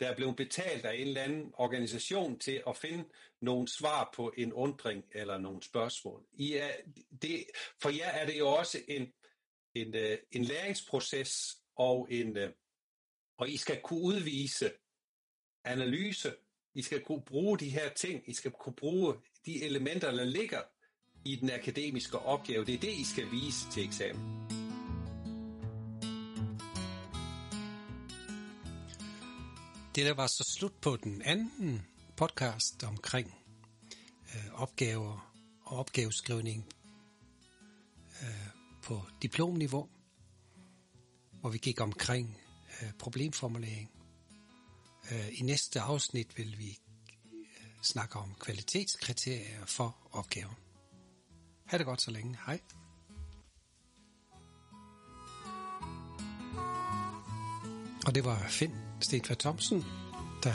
der 0.01 0.09
er 0.09 0.17
blevet 0.17 0.37
betalt 0.37 0.85
af 0.85 0.95
en 0.95 1.09
eller 1.09 1.23
anden 1.23 1.53
organisation 1.55 2.39
til 2.39 2.63
at 2.67 2.77
finde 2.77 3.05
nogle 3.41 3.69
svar 3.69 4.11
på 4.15 4.33
en 4.37 4.53
undring 4.53 5.05
eller 5.13 5.39
nogle 5.39 5.63
spørgsmål. 5.63 6.27
I 6.33 6.55
er, 6.55 6.71
det, 7.23 7.45
for 7.83 7.89
jer 7.89 8.09
er 8.09 8.27
det 8.27 8.39
jo 8.39 8.49
også 8.49 8.79
en, 8.89 9.13
en, 9.75 9.95
øh, 9.95 10.19
en 10.33 10.45
læringsproces, 10.45 11.57
og, 11.79 12.09
en, 12.11 12.37
øh, 12.37 12.51
og 13.39 13.49
I 13.49 13.57
skal 13.57 13.81
kunne 13.81 14.01
udvise 14.01 14.71
analyse. 15.65 16.33
I 16.75 16.83
skal 16.83 17.01
kunne 17.01 17.23
bruge 17.23 17.59
de 17.59 17.69
her 17.71 17.89
ting. 17.89 18.23
I 18.27 18.33
skal 18.33 18.51
kunne 18.51 18.75
bruge 18.75 19.15
de 19.47 19.65
elementer, 19.65 20.11
der 20.11 20.25
ligger 20.25 20.63
i 21.25 21.37
den 21.37 21.51
akademiske 21.51 22.19
opgave. 22.19 22.65
Det 22.65 22.75
er 22.75 22.79
det, 22.79 22.93
I 22.93 23.05
skal 23.05 23.31
vise 23.31 23.71
til 23.71 23.85
eksamen. 23.85 24.68
Det 29.99 30.07
der 30.07 30.15
var 30.15 30.27
så 30.27 30.55
slut 30.59 30.73
på 30.83 30.97
den 30.97 31.23
anden 31.23 31.87
podcast 32.17 32.85
omkring 32.85 33.35
øh, 34.35 34.55
opgaver 34.55 35.33
og 35.65 35.79
opgaveskrivning 35.79 36.67
øh, 38.23 38.49
på 38.83 39.03
diplomniveau, 39.23 39.89
hvor 41.41 41.51
vi 41.51 41.59
gik 41.59 41.81
omkring 41.81 42.41
øh, 42.83 42.93
problemformulering. 42.99 43.91
Øh, 45.13 45.41
I 45.41 45.43
næste 45.43 45.81
afsnit 45.81 46.39
vil 46.39 46.59
vi 46.59 46.79
øh, 47.35 47.83
snakke 47.83 48.19
om 48.19 48.35
kvalitetskriterier 48.41 49.67
for 49.67 49.97
opgaven. 50.13 50.55
Ha' 51.67 51.79
det 51.79 51.87
godt 51.87 52.03
så 52.03 52.11
længe. 52.11 52.39
Hej. 52.47 52.61
Og 58.07 58.15
det 58.15 58.25
var 58.25 58.49
Finn 58.49 58.88
Stenfjord 59.01 59.39
Thomsen, 59.39 59.85
der 60.43 60.55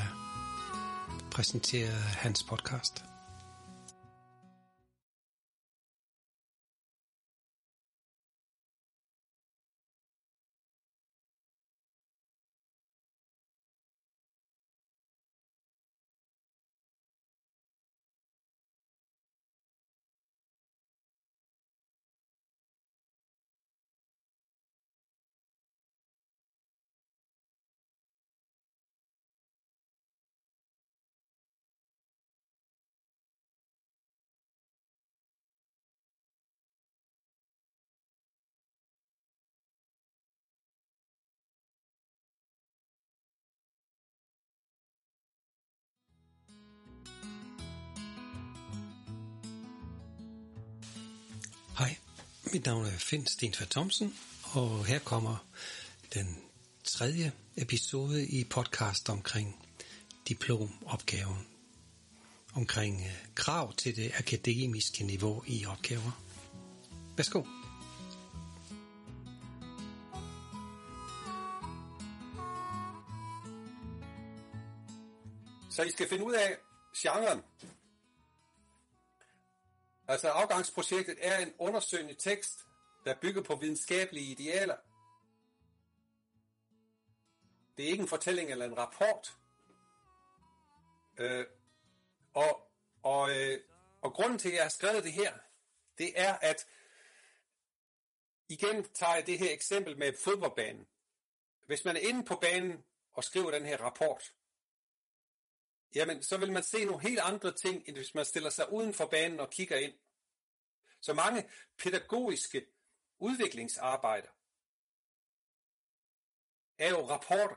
præsenterede 1.31 2.03
hans 2.17 2.43
podcast. 2.43 3.12
Mit 52.53 52.65
navn 52.65 52.85
er 52.85 52.97
Finn 52.97 53.27
Stensvær 53.27 53.65
Thomsen, 53.65 54.15
og 54.43 54.85
her 54.85 54.99
kommer 54.99 55.45
den 56.13 56.37
tredje 56.83 57.31
episode 57.57 58.27
i 58.27 58.43
podcast 58.43 59.09
omkring 59.09 59.65
diplomopgaven. 60.27 61.47
Omkring 62.53 63.01
øh, 63.01 63.25
krav 63.35 63.73
til 63.73 63.95
det 63.95 64.11
akademiske 64.17 65.03
niveau 65.03 65.43
i 65.47 65.65
opgaver. 65.65 66.11
Værsgo. 67.17 67.43
Så 75.69 75.81
I 75.81 75.91
skal 75.91 76.09
finde 76.09 76.25
ud 76.25 76.33
af 76.33 76.57
genren. 76.97 77.41
Altså 80.13 80.29
afgangsprojektet 80.29 81.17
er 81.21 81.37
en 81.37 81.53
undersøgende 81.59 82.13
tekst, 82.13 82.65
der 83.05 83.15
bygger 83.21 83.43
på 83.43 83.55
videnskabelige 83.55 84.31
idealer. 84.31 84.75
Det 87.77 87.85
er 87.85 87.89
ikke 87.89 88.01
en 88.01 88.07
fortælling 88.07 88.51
eller 88.51 88.65
en 88.65 88.77
rapport. 88.77 89.33
Øh, 91.17 91.45
og, 92.33 92.71
og, 93.03 93.37
øh, 93.37 93.59
og 94.01 94.13
grunden 94.13 94.39
til, 94.39 94.49
at 94.49 94.55
jeg 94.55 94.63
har 94.63 94.69
skrevet 94.69 95.03
det 95.03 95.13
her, 95.13 95.33
det 95.97 96.11
er, 96.15 96.33
at 96.33 96.67
igen 98.49 98.83
tager 98.93 99.15
jeg 99.15 99.27
det 99.27 99.39
her 99.39 99.53
eksempel 99.53 99.97
med 99.97 100.13
fodboldbanen. 100.23 100.87
Hvis 101.67 101.85
man 101.85 101.95
er 101.95 101.99
inde 101.99 102.23
på 102.25 102.35
banen 102.35 102.83
og 103.13 103.23
skriver 103.23 103.51
den 103.51 103.65
her 103.65 103.77
rapport, 103.77 104.33
jamen 105.95 106.23
så 106.23 106.37
vil 106.37 106.51
man 106.51 106.63
se 106.63 106.85
nogle 106.85 107.01
helt 107.01 107.19
andre 107.19 107.51
ting, 107.51 107.83
end 107.87 107.95
hvis 107.95 108.15
man 108.15 108.25
stiller 108.25 108.49
sig 108.49 108.73
uden 108.73 108.93
for 108.93 109.05
banen 109.05 109.39
og 109.39 109.49
kigger 109.49 109.77
ind. 109.77 109.93
Så 111.03 111.13
mange 111.13 111.51
pædagogiske 111.77 112.67
udviklingsarbejder 113.19 114.29
er 116.77 116.89
jo 116.89 117.09
rapporter, 117.09 117.55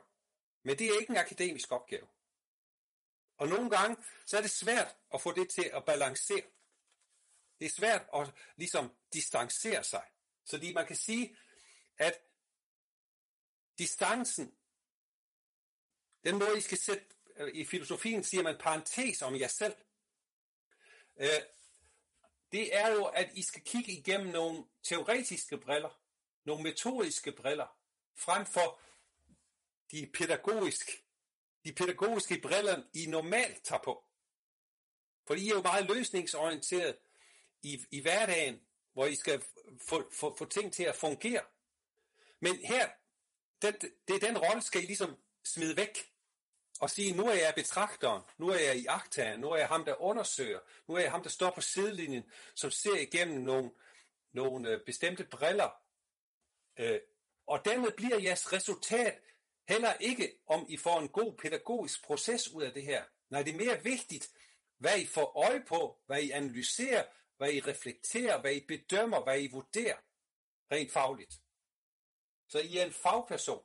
men 0.62 0.78
det 0.78 0.86
er 0.86 1.00
ikke 1.00 1.10
en 1.10 1.16
akademisk 1.16 1.72
opgave. 1.72 2.08
Og 3.36 3.48
nogle 3.48 3.70
gange, 3.70 4.04
så 4.26 4.36
er 4.36 4.40
det 4.40 4.50
svært 4.50 4.96
at 5.14 5.20
få 5.20 5.32
det 5.32 5.50
til 5.50 5.70
at 5.72 5.84
balancere. 5.84 6.50
Det 7.58 7.66
er 7.66 7.70
svært 7.70 8.08
at 8.14 8.34
ligesom 8.56 8.96
distancere 9.12 9.84
sig. 9.84 10.10
Så 10.44 10.72
man 10.74 10.86
kan 10.86 10.96
sige, 10.96 11.36
at 11.98 12.20
distancen, 13.78 14.56
den 16.24 16.38
måde 16.38 16.58
I 16.58 16.60
skal 16.60 16.78
sætte, 16.78 17.06
i 17.52 17.64
filosofien 17.64 18.24
siger 18.24 18.42
man 18.42 18.58
parentes 18.58 19.22
om 19.22 19.36
jer 19.36 19.48
selv. 19.48 19.76
Øh, 21.16 21.42
det 22.56 22.76
er 22.76 22.92
jo, 22.92 23.04
at 23.04 23.30
I 23.34 23.42
skal 23.42 23.62
kigge 23.62 23.92
igennem 23.92 24.32
nogle 24.32 24.64
teoretiske 24.82 25.58
briller, 25.58 26.00
nogle 26.44 26.62
metodiske 26.62 27.32
briller, 27.32 27.66
frem 28.14 28.46
for 28.46 28.80
de 29.90 30.10
pædagogiske, 30.14 30.92
de 31.64 31.72
pædagogiske 31.72 32.40
briller, 32.40 32.82
I 32.94 33.06
normalt 33.06 33.64
tager 33.64 33.82
på. 33.82 34.04
For 35.26 35.34
I 35.34 35.48
er 35.48 35.54
jo 35.54 35.62
meget 35.62 35.86
løsningsorienteret 35.86 36.98
i, 37.62 37.84
i 37.90 38.00
hverdagen, 38.00 38.60
hvor 38.92 39.06
I 39.06 39.14
skal 39.14 39.42
få, 39.88 40.10
få, 40.12 40.36
få 40.36 40.44
ting 40.44 40.72
til 40.72 40.82
at 40.82 40.96
fungere. 40.96 41.42
Men 42.40 42.56
her, 42.56 42.88
den, 43.62 43.74
det 44.08 44.14
er 44.16 44.26
den 44.28 44.38
rolle, 44.38 44.62
skal 44.62 44.82
I 44.82 44.86
ligesom 44.86 45.16
smide 45.44 45.76
væk 45.76 46.12
og 46.80 46.90
sige, 46.90 47.16
nu 47.16 47.26
er 47.26 47.34
jeg 47.34 47.52
betragteren, 47.56 48.22
nu 48.38 48.48
er 48.48 48.58
jeg 48.58 48.76
i 48.76 48.86
agtagen, 48.86 49.40
nu 49.40 49.50
er 49.50 49.56
jeg 49.56 49.68
ham, 49.68 49.84
der 49.84 50.02
undersøger, 50.02 50.60
nu 50.88 50.94
er 50.94 51.00
jeg 51.00 51.10
ham, 51.10 51.22
der 51.22 51.30
står 51.30 51.50
på 51.50 51.60
sidelinjen, 51.60 52.24
som 52.54 52.70
ser 52.70 52.96
igennem 52.96 53.40
nogle, 53.40 53.70
nogle 54.32 54.70
øh, 54.70 54.80
bestemte 54.86 55.24
briller. 55.24 55.70
Øh, 56.78 57.00
og 57.46 57.64
dermed 57.64 57.92
bliver 57.92 58.18
jeres 58.18 58.52
resultat 58.52 59.20
heller 59.68 59.94
ikke, 59.94 60.32
om 60.46 60.66
I 60.68 60.76
får 60.76 61.00
en 61.00 61.08
god 61.08 61.32
pædagogisk 61.32 62.04
proces 62.04 62.48
ud 62.52 62.62
af 62.62 62.72
det 62.72 62.82
her. 62.82 63.04
Nej, 63.30 63.42
det 63.42 63.54
er 63.54 63.58
mere 63.58 63.82
vigtigt, 63.82 64.30
hvad 64.78 64.98
I 64.98 65.06
får 65.06 65.44
øje 65.44 65.64
på, 65.68 65.98
hvad 66.06 66.22
I 66.22 66.30
analyserer, 66.30 67.04
hvad 67.36 67.52
I 67.52 67.60
reflekterer, 67.60 68.40
hvad 68.40 68.52
I 68.52 68.64
bedømmer, 68.68 69.22
hvad 69.22 69.40
I 69.40 69.50
vurderer, 69.50 69.96
rent 70.72 70.92
fagligt. 70.92 71.34
Så 72.48 72.60
I 72.60 72.76
er 72.76 72.84
en 72.84 72.92
fagperson, 72.92 73.62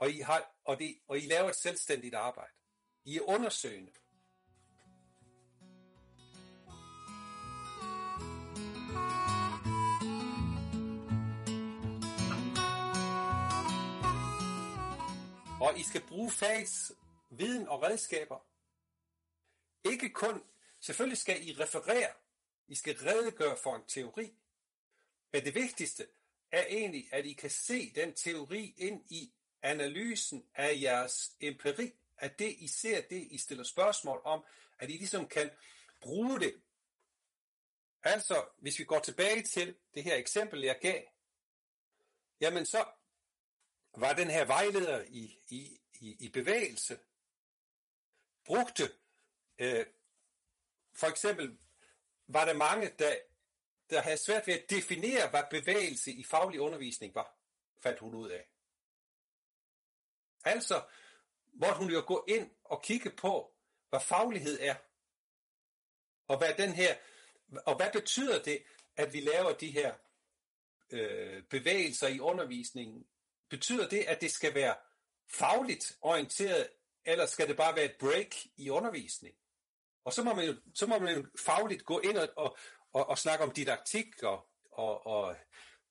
og 0.00 0.10
I, 0.10 0.20
har, 0.20 0.54
og, 0.64 0.78
det, 0.78 0.98
og 1.08 1.18
I 1.18 1.20
laver 1.20 1.48
et 1.48 1.56
selvstændigt 1.56 2.14
arbejde. 2.14 2.52
I 3.04 3.16
er 3.16 3.22
undersøgende. 3.22 3.92
Og 15.60 15.78
I 15.78 15.82
skal 15.82 16.02
bruge 16.08 16.30
fagets 16.30 16.92
viden 17.30 17.68
og 17.68 17.82
redskaber. 17.82 18.46
Ikke 19.84 20.10
kun, 20.10 20.42
selvfølgelig 20.80 21.18
skal 21.18 21.48
I 21.48 21.52
referere, 21.52 22.12
I 22.68 22.74
skal 22.74 22.96
redegøre 22.96 23.56
for 23.56 23.76
en 23.76 23.86
teori, 23.88 24.34
men 25.32 25.44
det 25.44 25.54
vigtigste 25.54 26.06
er 26.52 26.64
egentlig, 26.68 27.08
at 27.12 27.26
I 27.26 27.32
kan 27.32 27.50
se 27.50 27.92
den 27.94 28.14
teori 28.14 28.74
ind 28.76 29.12
i 29.12 29.32
analysen 29.62 30.46
af 30.54 30.78
jeres 30.80 31.32
empiri, 31.40 31.92
at 32.18 32.38
det 32.38 32.56
I 32.58 32.68
ser, 32.68 33.00
det 33.00 33.28
I 33.30 33.38
stiller 33.38 33.64
spørgsmål 33.64 34.20
om, 34.24 34.44
at 34.78 34.90
I 34.90 34.92
ligesom 34.92 35.28
kan 35.28 35.50
bruge 36.00 36.40
det. 36.40 36.60
Altså, 38.02 38.44
hvis 38.58 38.78
vi 38.78 38.84
går 38.84 38.98
tilbage 38.98 39.42
til 39.42 39.76
det 39.94 40.04
her 40.04 40.16
eksempel, 40.16 40.60
jeg 40.60 40.78
gav, 40.80 41.02
jamen 42.40 42.66
så 42.66 42.84
var 43.96 44.12
den 44.12 44.30
her 44.30 44.44
vejleder 44.44 45.04
i, 45.08 45.38
i, 45.48 45.80
i, 46.00 46.16
i 46.20 46.28
bevægelse, 46.28 46.98
brugte, 48.44 48.92
øh, 49.58 49.86
for 50.92 51.06
eksempel 51.06 51.58
var 52.26 52.44
der 52.44 52.54
mange, 52.54 52.90
der, 52.98 53.14
der 53.90 54.00
havde 54.00 54.16
svært 54.16 54.46
ved 54.46 54.54
at 54.54 54.70
definere, 54.70 55.30
hvad 55.30 55.42
bevægelse 55.50 56.12
i 56.12 56.24
faglig 56.24 56.60
undervisning 56.60 57.14
var, 57.14 57.36
fandt 57.80 58.00
hun 58.00 58.14
ud 58.14 58.30
af. 58.30 58.48
Altså, 60.44 60.82
hvor 61.52 61.72
hun 61.72 61.90
jo 61.90 62.04
gå 62.06 62.24
ind 62.28 62.50
og 62.64 62.82
kigge 62.82 63.10
på, 63.10 63.54
hvad 63.88 64.00
faglighed 64.00 64.58
er. 64.60 64.74
Og 66.28 66.38
hvad 66.38 66.54
den 66.54 66.72
her, 66.72 66.96
og 67.66 67.76
hvad 67.76 67.92
betyder 67.92 68.42
det, 68.42 68.62
at 68.96 69.12
vi 69.12 69.20
laver 69.20 69.52
de 69.52 69.70
her 69.70 69.94
øh, 70.90 71.42
bevægelser 71.42 72.08
i 72.08 72.20
undervisningen? 72.20 73.06
Betyder 73.50 73.88
det, 73.88 73.98
at 73.98 74.20
det 74.20 74.30
skal 74.30 74.54
være 74.54 74.76
fagligt 75.30 75.98
orienteret, 76.00 76.68
eller 77.04 77.26
skal 77.26 77.48
det 77.48 77.56
bare 77.56 77.76
være 77.76 77.84
et 77.84 77.96
break 78.00 78.34
i 78.56 78.70
undervisning? 78.70 79.34
Og 80.04 80.12
så 80.12 80.22
må 80.22 80.34
man 80.34 80.46
jo, 80.46 80.54
så 80.74 80.86
må 80.86 80.98
man 80.98 81.16
jo 81.16 81.26
fagligt 81.38 81.84
gå 81.84 82.00
ind 82.00 82.16
og, 82.16 82.28
og, 82.36 82.56
og, 82.92 83.08
og 83.08 83.18
snakke 83.18 83.44
om 83.44 83.50
didaktik 83.50 84.22
og, 84.22 84.46
og, 84.72 85.06
og, 85.06 85.36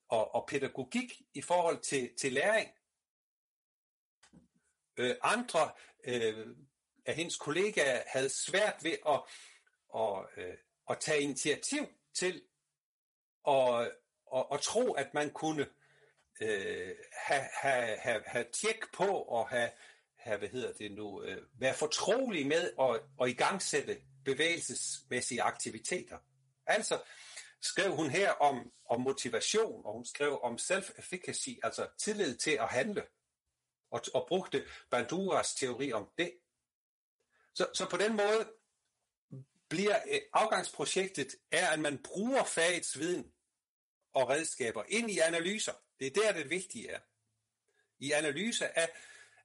og, 0.10 0.36
og 0.36 0.48
pædagogik 0.48 1.22
i 1.34 1.42
forhold 1.42 1.80
til, 1.80 2.16
til 2.18 2.34
læring. 2.34 2.70
Øh, 5.00 5.16
andre 5.22 5.72
øh, 6.04 6.48
af 7.06 7.16
hendes 7.16 7.38
kollegaer 7.38 8.04
havde 8.08 8.30
svært 8.30 8.84
ved 8.84 8.98
at, 9.08 9.22
at, 9.96 10.26
øh, 10.38 10.58
at 10.90 11.00
tage 11.00 11.22
initiativ 11.22 11.88
til 12.14 12.42
at, 13.48 13.92
og, 14.26 14.54
at 14.54 14.62
tro, 14.62 14.92
at 14.92 15.14
man 15.14 15.30
kunne 15.30 15.68
øh, 16.42 16.96
have, 17.14 17.48
have, 17.54 17.98
have, 17.98 18.24
have 18.26 18.46
tjek 18.54 18.94
på 18.94 19.08
og 19.08 19.50
have, 19.50 19.72
have 20.18 20.38
hvad 20.38 20.50
hedder 20.50 20.74
det 20.74 20.92
nu, 20.92 21.24
øh, 21.24 21.42
være 21.54 21.74
fortrolig 21.74 22.48
med 22.48 22.72
at, 22.80 23.02
at 23.22 23.30
igangsætte 23.30 24.02
bevægelsesmæssige 24.26 25.42
aktiviteter. 25.42 26.18
Altså 26.66 27.02
skrev 27.62 27.96
hun 27.96 28.10
her 28.10 28.32
om, 28.32 28.72
om 28.86 29.02
motivation, 29.02 29.86
og 29.86 29.94
hun 29.94 30.06
skrev 30.06 30.40
om 30.44 30.58
self-efficacy, 30.58 31.50
altså 31.64 31.88
tillid 31.98 32.38
til 32.38 32.52
at 32.52 32.68
handle 32.68 33.04
og, 33.90 34.02
og 34.14 34.26
brugte 34.28 34.68
Banduras 34.90 35.56
teori 35.56 35.92
om 35.92 36.10
det. 36.18 36.40
Så, 37.54 37.68
så 37.74 37.90
på 37.90 37.98
den 37.98 38.16
måde 38.16 38.54
bliver 39.70 40.00
øh, 40.10 40.22
afgangsprojektet 40.34 41.36
er, 41.52 41.68
at 41.68 41.80
man 41.80 42.04
bruger 42.04 42.44
fagets 42.44 43.00
viden 43.00 43.34
og 44.14 44.30
redskaber 44.30 44.84
ind 44.88 45.12
i 45.12 45.20
analyser. 45.20 45.74
Det 46.00 46.08
er 46.08 46.12
der, 46.12 46.32
det 46.32 46.50
vigtige 46.50 46.90
er. 46.90 47.00
I 48.00 48.12
analyser 48.12 48.68
af, 48.76 48.90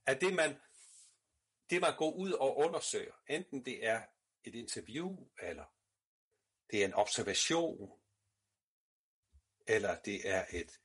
af 0.07 0.19
det, 0.19 0.35
man, 0.35 0.61
det, 1.71 1.81
man 1.81 1.97
går 1.97 2.11
ud 2.11 2.33
og 2.33 2.57
undersøger. 2.57 3.15
Enten 3.29 3.65
det 3.65 3.87
er 3.87 4.03
et 4.45 4.55
interview, 4.55 5.29
eller 5.43 5.65
det 6.71 6.81
er 6.81 6.85
en 6.85 6.95
observation, 6.95 8.01
eller 9.67 10.01
det 10.01 10.29
er 10.29 10.47
et, 10.51 10.81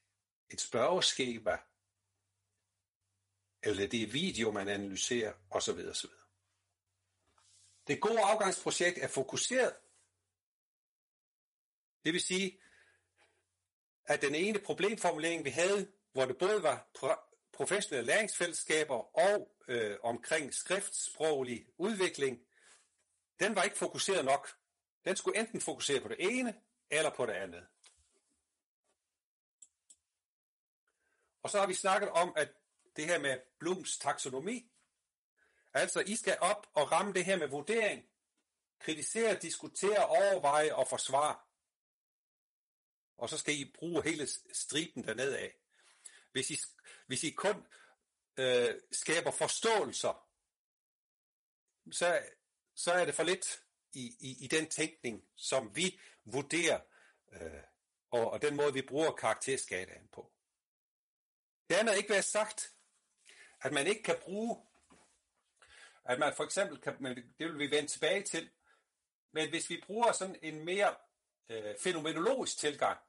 et 0.49 0.61
spørgeskema, 0.61 1.57
eller 3.63 3.87
det 3.87 4.03
er 4.03 4.07
video, 4.07 4.51
man 4.51 4.67
analyserer, 4.67 5.33
osv. 5.49 5.87
osv. 5.89 6.09
Det 7.87 8.01
gode 8.01 8.19
afgangsprojekt 8.19 8.97
er 8.97 9.07
fokuseret. 9.07 9.73
Det 12.03 12.13
vil 12.13 12.21
sige, 12.21 12.59
at 14.05 14.21
den 14.21 14.35
ene 14.35 14.59
problemformulering, 14.59 15.45
vi 15.45 15.49
havde, 15.49 15.91
hvor 16.11 16.25
det 16.25 16.37
både 16.37 16.63
var 16.63 16.89
professionelle 17.53 18.07
læringsfællesskaber 18.07 19.19
og 19.19 19.55
øh, 19.67 19.97
omkring 20.03 20.53
skriftsproglig 20.53 21.67
udvikling, 21.77 22.39
den 23.39 23.55
var 23.55 23.63
ikke 23.63 23.77
fokuseret 23.77 24.25
nok. 24.25 24.49
Den 25.05 25.15
skulle 25.15 25.39
enten 25.39 25.61
fokusere 25.61 26.01
på 26.01 26.07
det 26.07 26.17
ene 26.19 26.61
eller 26.89 27.09
på 27.09 27.25
det 27.25 27.33
andet. 27.33 27.67
Og 31.43 31.49
så 31.49 31.59
har 31.59 31.67
vi 31.67 31.73
snakket 31.73 32.09
om, 32.09 32.33
at 32.37 32.49
det 32.99 33.07
her 33.07 33.19
med 33.19 33.39
Blums 33.59 33.97
taksonomi. 33.97 34.71
Altså, 35.73 36.03
I 36.07 36.15
skal 36.15 36.37
op 36.41 36.67
og 36.73 36.91
ramme 36.91 37.13
det 37.13 37.25
her 37.25 37.37
med 37.37 37.47
vurdering. 37.47 38.09
Kritisere, 38.79 39.35
diskutere, 39.35 40.07
overveje 40.07 40.73
og 40.75 40.87
forsvare. 40.87 41.39
Og 43.17 43.29
så 43.29 43.37
skal 43.37 43.59
I 43.59 43.71
bruge 43.75 44.03
hele 44.03 44.27
striben 44.53 45.03
dernede 45.03 45.37
af. 45.37 45.55
Hvis 46.31 46.51
I, 46.51 46.57
hvis 47.07 47.23
I 47.23 47.29
kun 47.29 47.67
øh, 48.37 48.81
skaber 48.91 49.31
forståelser, 49.31 50.29
så, 51.91 52.21
så 52.75 52.91
er 52.91 53.05
det 53.05 53.15
for 53.15 53.23
lidt 53.23 53.63
i, 53.93 54.15
i, 54.19 54.43
i 54.43 54.47
den 54.47 54.69
tænkning, 54.69 55.23
som 55.35 55.75
vi 55.75 55.99
vurderer, 56.25 56.79
øh, 57.31 57.63
og, 58.09 58.31
og 58.31 58.41
den 58.41 58.55
måde, 58.55 58.73
vi 58.73 58.81
bruger 58.81 59.11
karakterskalaen 59.11 60.07
på. 60.07 60.31
Det 61.69 61.75
andet 61.75 61.97
ikke 61.97 62.09
være 62.09 62.21
sagt, 62.21 62.73
at 63.61 63.71
man 63.71 63.87
ikke 63.87 64.03
kan 64.03 64.15
bruge, 64.21 64.57
at 66.05 66.19
man 66.19 66.33
for 66.35 66.43
eksempel 66.43 66.81
kan, 66.81 66.95
men 66.99 67.15
det 67.15 67.47
vil 67.47 67.59
vi 67.59 67.71
vende 67.71 67.89
tilbage 67.89 68.23
til, 68.23 68.49
men 69.31 69.49
hvis 69.49 69.69
vi 69.69 69.83
bruger 69.85 70.11
sådan 70.11 70.39
en 70.41 70.65
mere 70.65 70.95
øh, 71.49 71.75
fænomenologisk 71.79 72.57
tilgang 72.57 72.99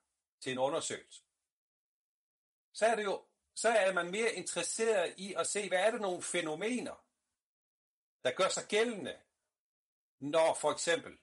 til 0.40 0.52
en 0.52 0.58
undersøgelse, 0.58 1.22
så 2.72 2.86
er 2.86 2.96
det 2.96 3.04
jo 3.04 3.22
så 3.54 3.68
er 3.68 3.92
man 3.92 4.10
mere 4.10 4.34
interesseret 4.34 5.14
i 5.16 5.34
at 5.36 5.46
se, 5.46 5.68
hvad 5.68 5.78
er 5.78 5.90
det 5.90 6.00
nogle 6.00 6.22
fænomener, 6.22 7.04
der 8.24 8.30
gør 8.30 8.48
sig 8.48 8.64
gældende, 8.68 9.16
når 10.20 10.54
for 10.54 10.72
eksempel, 10.72 11.18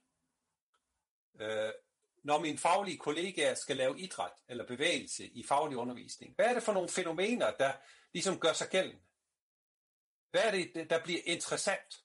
øh, 1.39 1.71
når 2.23 2.39
mine 2.39 2.57
faglige 2.57 2.97
kollegaer 2.97 3.55
skal 3.55 3.77
lave 3.77 3.99
idræt 3.99 4.31
eller 4.47 4.67
bevægelse 4.67 5.27
i 5.27 5.43
faglig 5.43 5.77
undervisning. 5.77 6.35
Hvad 6.35 6.45
er 6.45 6.53
det 6.53 6.63
for 6.63 6.73
nogle 6.73 6.89
fænomener, 6.89 7.51
der 7.51 7.73
ligesom 8.13 8.39
gør 8.39 8.53
sig 8.53 8.69
gældende? 8.69 9.01
Hvad 10.31 10.41
er 10.41 10.51
det, 10.51 10.89
der 10.89 11.03
bliver 11.03 11.19
interessant? 11.25 12.03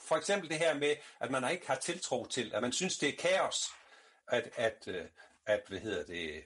For 0.00 0.16
eksempel 0.16 0.50
det 0.50 0.58
her 0.58 0.74
med, 0.74 0.96
at 1.20 1.30
man 1.30 1.52
ikke 1.52 1.66
har 1.66 1.76
tiltro 1.76 2.26
til, 2.26 2.54
at 2.54 2.62
man 2.62 2.72
synes, 2.72 2.98
det 2.98 3.08
er 3.08 3.16
kaos, 3.16 3.66
at, 4.28 4.50
at, 4.56 4.88
øh, 4.88 5.06
at 5.46 5.62
hvad 5.68 5.78
hedder 5.78 6.04
det, 6.04 6.44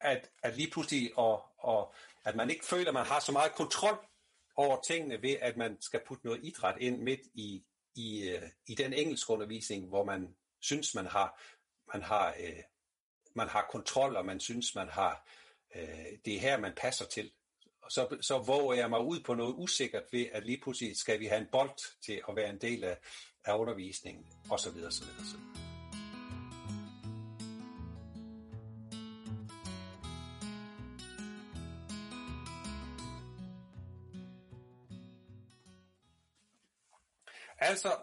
at, 0.00 0.30
at 0.42 0.56
lige 0.56 0.70
pludselig, 0.70 1.18
og, 1.18 1.44
og 1.58 1.94
at 2.24 2.36
man 2.36 2.50
ikke 2.50 2.64
føler, 2.64 2.88
at 2.88 2.94
man 2.94 3.06
har 3.06 3.20
så 3.20 3.32
meget 3.32 3.54
kontrol 3.54 4.06
over 4.56 4.80
tingene 4.80 5.22
ved, 5.22 5.36
at 5.40 5.56
man 5.56 5.76
skal 5.80 6.00
putte 6.06 6.26
noget 6.26 6.44
idræt 6.44 6.76
ind 6.80 7.02
midt 7.02 7.20
i, 7.34 7.64
i, 7.94 8.28
øh, 8.28 8.42
i 8.66 8.74
den 8.74 8.92
engelske 8.92 9.32
undervisning, 9.32 9.88
hvor 9.88 10.04
man 10.04 10.36
synes, 10.60 10.94
man 10.94 11.06
har, 11.06 11.42
man 11.94 12.02
har, 12.02 12.34
øh, 12.40 12.62
man 13.34 13.48
har 13.48 13.68
kontrol, 13.70 14.16
og 14.16 14.26
man 14.26 14.40
synes, 14.40 14.74
man 14.74 14.88
har, 14.88 15.28
øh, 15.74 16.18
det 16.24 16.36
er 16.36 16.40
her, 16.40 16.58
man 16.58 16.72
passer 16.76 17.04
til. 17.04 17.32
Så, 17.88 18.18
så 18.20 18.38
våger 18.38 18.74
jeg 18.74 18.90
mig 18.90 19.00
ud 19.00 19.20
på 19.20 19.34
noget 19.34 19.54
usikkert 19.58 20.04
ved, 20.12 20.26
at 20.32 20.46
lige 20.46 20.60
pludselig 20.62 20.96
skal 20.96 21.20
vi 21.20 21.26
have 21.26 21.40
en 21.40 21.48
bold 21.52 22.02
til 22.04 22.22
at 22.28 22.36
være 22.36 22.50
en 22.50 22.60
del 22.60 22.84
af, 22.84 22.98
af 23.44 23.58
undervisningen, 23.58 24.26
osv. 24.50 24.68
osv., 24.68 25.04
osv. 25.20 25.58
Altså, 37.58 37.96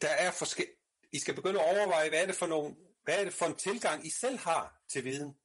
der 0.00 0.08
er 0.08 0.30
forskel... 0.30 0.66
I 1.12 1.18
skal 1.18 1.34
begynde 1.34 1.60
at 1.60 1.78
overveje, 1.78 2.08
hvad 2.08 2.22
er 2.22 2.26
det 2.26 2.34
for 2.34 2.46
nogle, 2.46 2.76
hvad 3.04 3.20
er 3.20 3.24
det 3.24 3.32
for 3.32 3.46
en 3.46 3.56
tilgang, 3.56 4.06
I 4.06 4.10
selv 4.10 4.38
har 4.38 4.82
til 4.88 5.04
viden? 5.04 5.36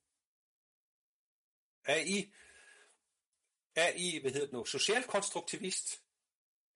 Er 1.85 1.99
I, 2.05 2.33
er 3.77 3.93
I, 3.95 4.19
hvad 4.21 4.31
hedder 4.31 4.45
det 4.45 4.53
nu, 4.53 4.65
socialkonstruktivist? 4.65 6.01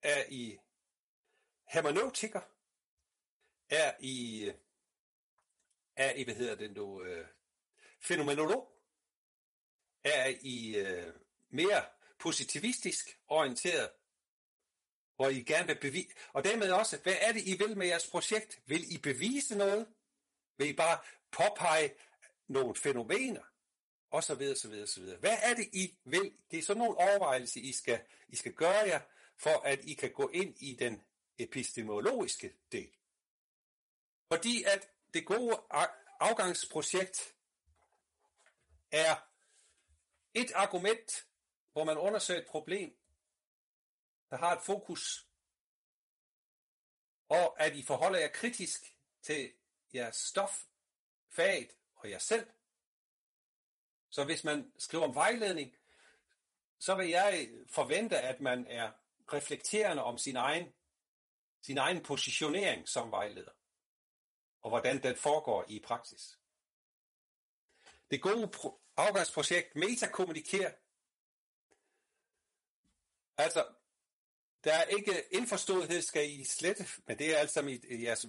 Er 0.02 0.24
I 0.28 0.58
hermeneutiker? 1.68 2.40
Er 3.68 3.94
I, 4.00 4.46
er 5.96 6.12
I, 6.12 6.24
hvad 6.24 6.34
hedder 6.34 6.54
det 6.54 6.72
nu, 6.72 7.02
øh, 7.02 7.26
fænomenolog? 8.00 8.68
Er 10.04 10.34
I 10.40 10.76
øh, 10.76 11.14
mere 11.50 11.84
positivistisk 12.18 13.18
orienteret? 13.28 13.90
hvor 15.16 15.28
I 15.28 15.42
gerne 15.42 15.66
vil 15.66 15.80
bevise, 15.80 16.14
og 16.32 16.44
dermed 16.44 16.70
også, 16.70 16.98
hvad 17.02 17.16
er 17.20 17.32
det, 17.32 17.42
I 17.46 17.56
vil 17.56 17.78
med 17.78 17.86
jeres 17.86 18.06
projekt? 18.06 18.60
Vil 18.66 18.94
I 18.94 18.98
bevise 18.98 19.58
noget? 19.58 19.86
Vil 20.56 20.68
I 20.68 20.72
bare 20.72 20.98
påpege 21.30 21.94
nogle 22.48 22.74
fænomener? 22.74 23.51
Og 24.12 24.24
så 24.24 24.34
videre, 24.34 24.56
så 24.56 24.68
videre, 24.68 24.86
så 24.86 25.00
videre. 25.00 25.18
Hvad 25.18 25.38
er 25.42 25.54
det, 25.54 25.68
I 25.72 25.98
vil? 26.04 26.34
Det 26.50 26.58
er 26.58 26.62
sådan 26.62 26.82
nogle 26.82 26.96
overvejelser, 26.96 27.60
I 27.60 27.72
skal, 27.72 28.00
I 28.28 28.36
skal 28.36 28.52
gøre 28.52 28.86
jer, 28.86 29.00
for 29.36 29.60
at 29.60 29.84
I 29.84 29.94
kan 29.94 30.12
gå 30.12 30.28
ind 30.28 30.56
i 30.58 30.74
den 30.74 31.02
epistemologiske 31.38 32.54
del. 32.72 32.92
Fordi 34.28 34.62
at 34.62 34.88
det 35.14 35.26
gode 35.26 35.62
afgangsprojekt 36.20 37.34
er 38.90 39.16
et 40.34 40.52
argument, 40.54 41.26
hvor 41.72 41.84
man 41.84 41.98
undersøger 41.98 42.40
et 42.40 42.46
problem, 42.46 42.96
der 44.30 44.36
har 44.36 44.56
et 44.56 44.62
fokus, 44.62 45.26
og 47.28 47.60
at 47.60 47.76
I 47.76 47.82
forholder 47.82 48.18
jer 48.18 48.28
kritisk 48.28 48.96
til 49.22 49.52
jeres 49.94 50.16
stof, 50.16 50.64
faget 51.28 51.70
og 51.94 52.10
jer 52.10 52.18
selv. 52.18 52.46
Så 54.12 54.24
hvis 54.24 54.44
man 54.44 54.72
skriver 54.78 55.04
om 55.04 55.14
vejledning, 55.14 55.76
så 56.78 56.94
vil 56.94 57.08
jeg 57.08 57.48
forvente, 57.66 58.18
at 58.18 58.40
man 58.40 58.66
er 58.66 58.92
reflekterende 59.32 60.02
om 60.02 60.18
sin 60.18 60.36
egen, 60.36 60.72
sin 61.62 61.78
egen 61.78 62.02
positionering 62.02 62.88
som 62.88 63.10
vejleder, 63.10 63.50
og 64.60 64.70
hvordan 64.70 65.02
den 65.02 65.16
foregår 65.16 65.64
i 65.68 65.80
praksis. 65.80 66.38
Det 68.10 68.22
gode 68.22 68.50
afgangsprojekt 68.96 69.76
Metakommunikere, 69.76 70.72
altså 73.38 73.66
der 74.64 74.74
er 74.74 74.84
ikke 74.84 75.24
indforståethed, 75.30 76.02
skal 76.02 76.30
I 76.30 76.44
slette, 76.44 76.86
men 77.06 77.18
det 77.18 77.34
er 77.34 77.38
alt 77.38 77.50
sammen 77.50 78.02
jeres 78.02 78.26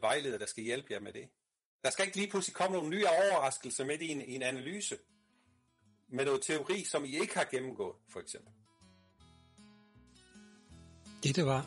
vejleder, 0.00 0.38
der 0.38 0.46
skal 0.46 0.64
hjælpe 0.64 0.92
jer 0.92 1.00
med 1.00 1.12
det. 1.12 1.30
Der 1.84 1.90
skal 1.90 2.06
ikke 2.06 2.16
lige 2.16 2.30
pludselig 2.30 2.54
komme 2.54 2.76
nogle 2.76 2.90
nye 2.90 3.06
overraskelser 3.06 3.84
med 3.84 3.98
i 3.98 4.08
en, 4.08 4.20
i 4.20 4.34
en 4.34 4.42
analyse 4.42 4.98
med 6.12 6.24
noget 6.24 6.42
teori, 6.42 6.84
som 6.84 7.04
I 7.04 7.20
ikke 7.20 7.34
har 7.34 7.46
gennemgået, 7.50 7.96
for 8.12 8.20
eksempel. 8.20 8.52
Det 11.22 11.46
var 11.46 11.66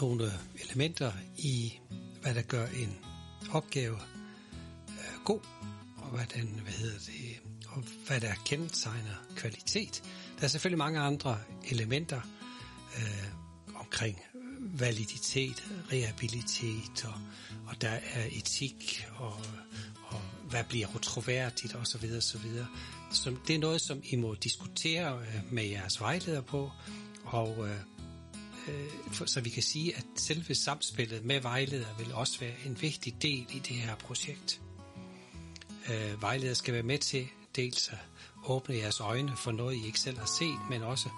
nogle 0.00 0.32
elementer 0.64 1.12
i, 1.38 1.80
hvad 2.22 2.34
der 2.34 2.42
gør 2.42 2.66
en 2.66 2.98
opgave 3.52 3.98
øh, 4.88 5.24
god, 5.24 5.40
og 5.96 6.10
hvad, 6.10 6.26
den, 6.34 6.60
hvad 6.62 6.72
hedder 6.72 6.98
det, 6.98 7.40
og 7.68 7.82
hvad 8.06 8.20
der 8.20 8.34
kendetegner 8.46 9.14
kvalitet. 9.36 10.02
Der 10.38 10.44
er 10.44 10.48
selvfølgelig 10.48 10.78
mange 10.78 11.00
andre 11.00 11.38
elementer, 11.70 12.20
øh, 12.96 13.28
omkring 13.74 14.20
validitet, 14.60 15.64
rehabilitet, 15.92 17.04
og, 17.04 17.20
og 17.66 17.82
der 17.82 17.98
er 18.14 18.26
etik, 18.32 19.06
og, 19.16 19.36
og 20.06 20.20
hvad 20.50 20.64
bliver 20.64 20.86
utroværdigt, 20.94 21.74
og 21.74 21.86
så 21.86 21.98
som, 23.16 23.36
det 23.36 23.54
er 23.54 23.58
noget, 23.58 23.80
som 23.80 24.02
I 24.04 24.16
må 24.16 24.34
diskutere 24.34 25.18
øh, 25.18 25.52
med 25.52 25.64
jeres 25.64 26.00
vejleder 26.00 26.40
på, 26.40 26.70
og 27.24 27.68
øh, 27.68 27.76
øh, 28.68 29.26
så 29.26 29.40
vi 29.40 29.50
kan 29.50 29.62
sige, 29.62 29.96
at 29.96 30.04
selve 30.16 30.54
samspillet 30.54 31.24
med 31.24 31.40
vejleder 31.40 31.86
vil 31.98 32.14
også 32.14 32.40
være 32.40 32.54
en 32.66 32.82
vigtig 32.82 33.22
del 33.22 33.46
i 33.50 33.58
det 33.58 33.76
her 33.76 33.96
projekt. 33.96 34.60
Øh, 35.90 36.22
vejleder 36.22 36.54
skal 36.54 36.74
være 36.74 36.82
med 36.82 36.98
til 36.98 37.26
dels 37.56 37.88
at 37.88 37.98
åbne 38.46 38.76
jeres 38.76 39.00
øjne 39.00 39.36
for 39.36 39.52
noget, 39.52 39.76
I 39.76 39.86
ikke 39.86 40.00
selv 40.00 40.18
har 40.18 40.26
set, 40.38 40.58
men 40.70 40.82
også 40.82 41.08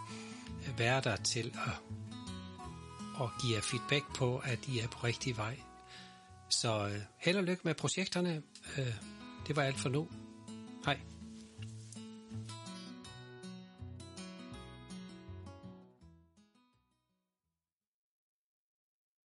øh, 0.68 0.78
være 0.78 1.00
der 1.00 1.16
til 1.16 1.52
at 1.66 1.96
at 3.20 3.30
give 3.42 3.54
jer 3.54 3.60
feedback 3.60 4.16
på, 4.16 4.38
at 4.38 4.58
I 4.68 4.78
er 4.78 4.88
på 4.88 4.98
rigtig 5.04 5.36
vej. 5.36 5.56
Så 6.48 6.88
øh, 6.88 7.00
held 7.18 7.36
og 7.36 7.44
lykke 7.44 7.62
med 7.64 7.74
projekterne. 7.74 8.42
Øh, 8.78 8.94
det 9.46 9.56
var 9.56 9.62
alt 9.62 9.80
for 9.80 9.88
nu. 9.88 10.08
Hej. 10.84 11.15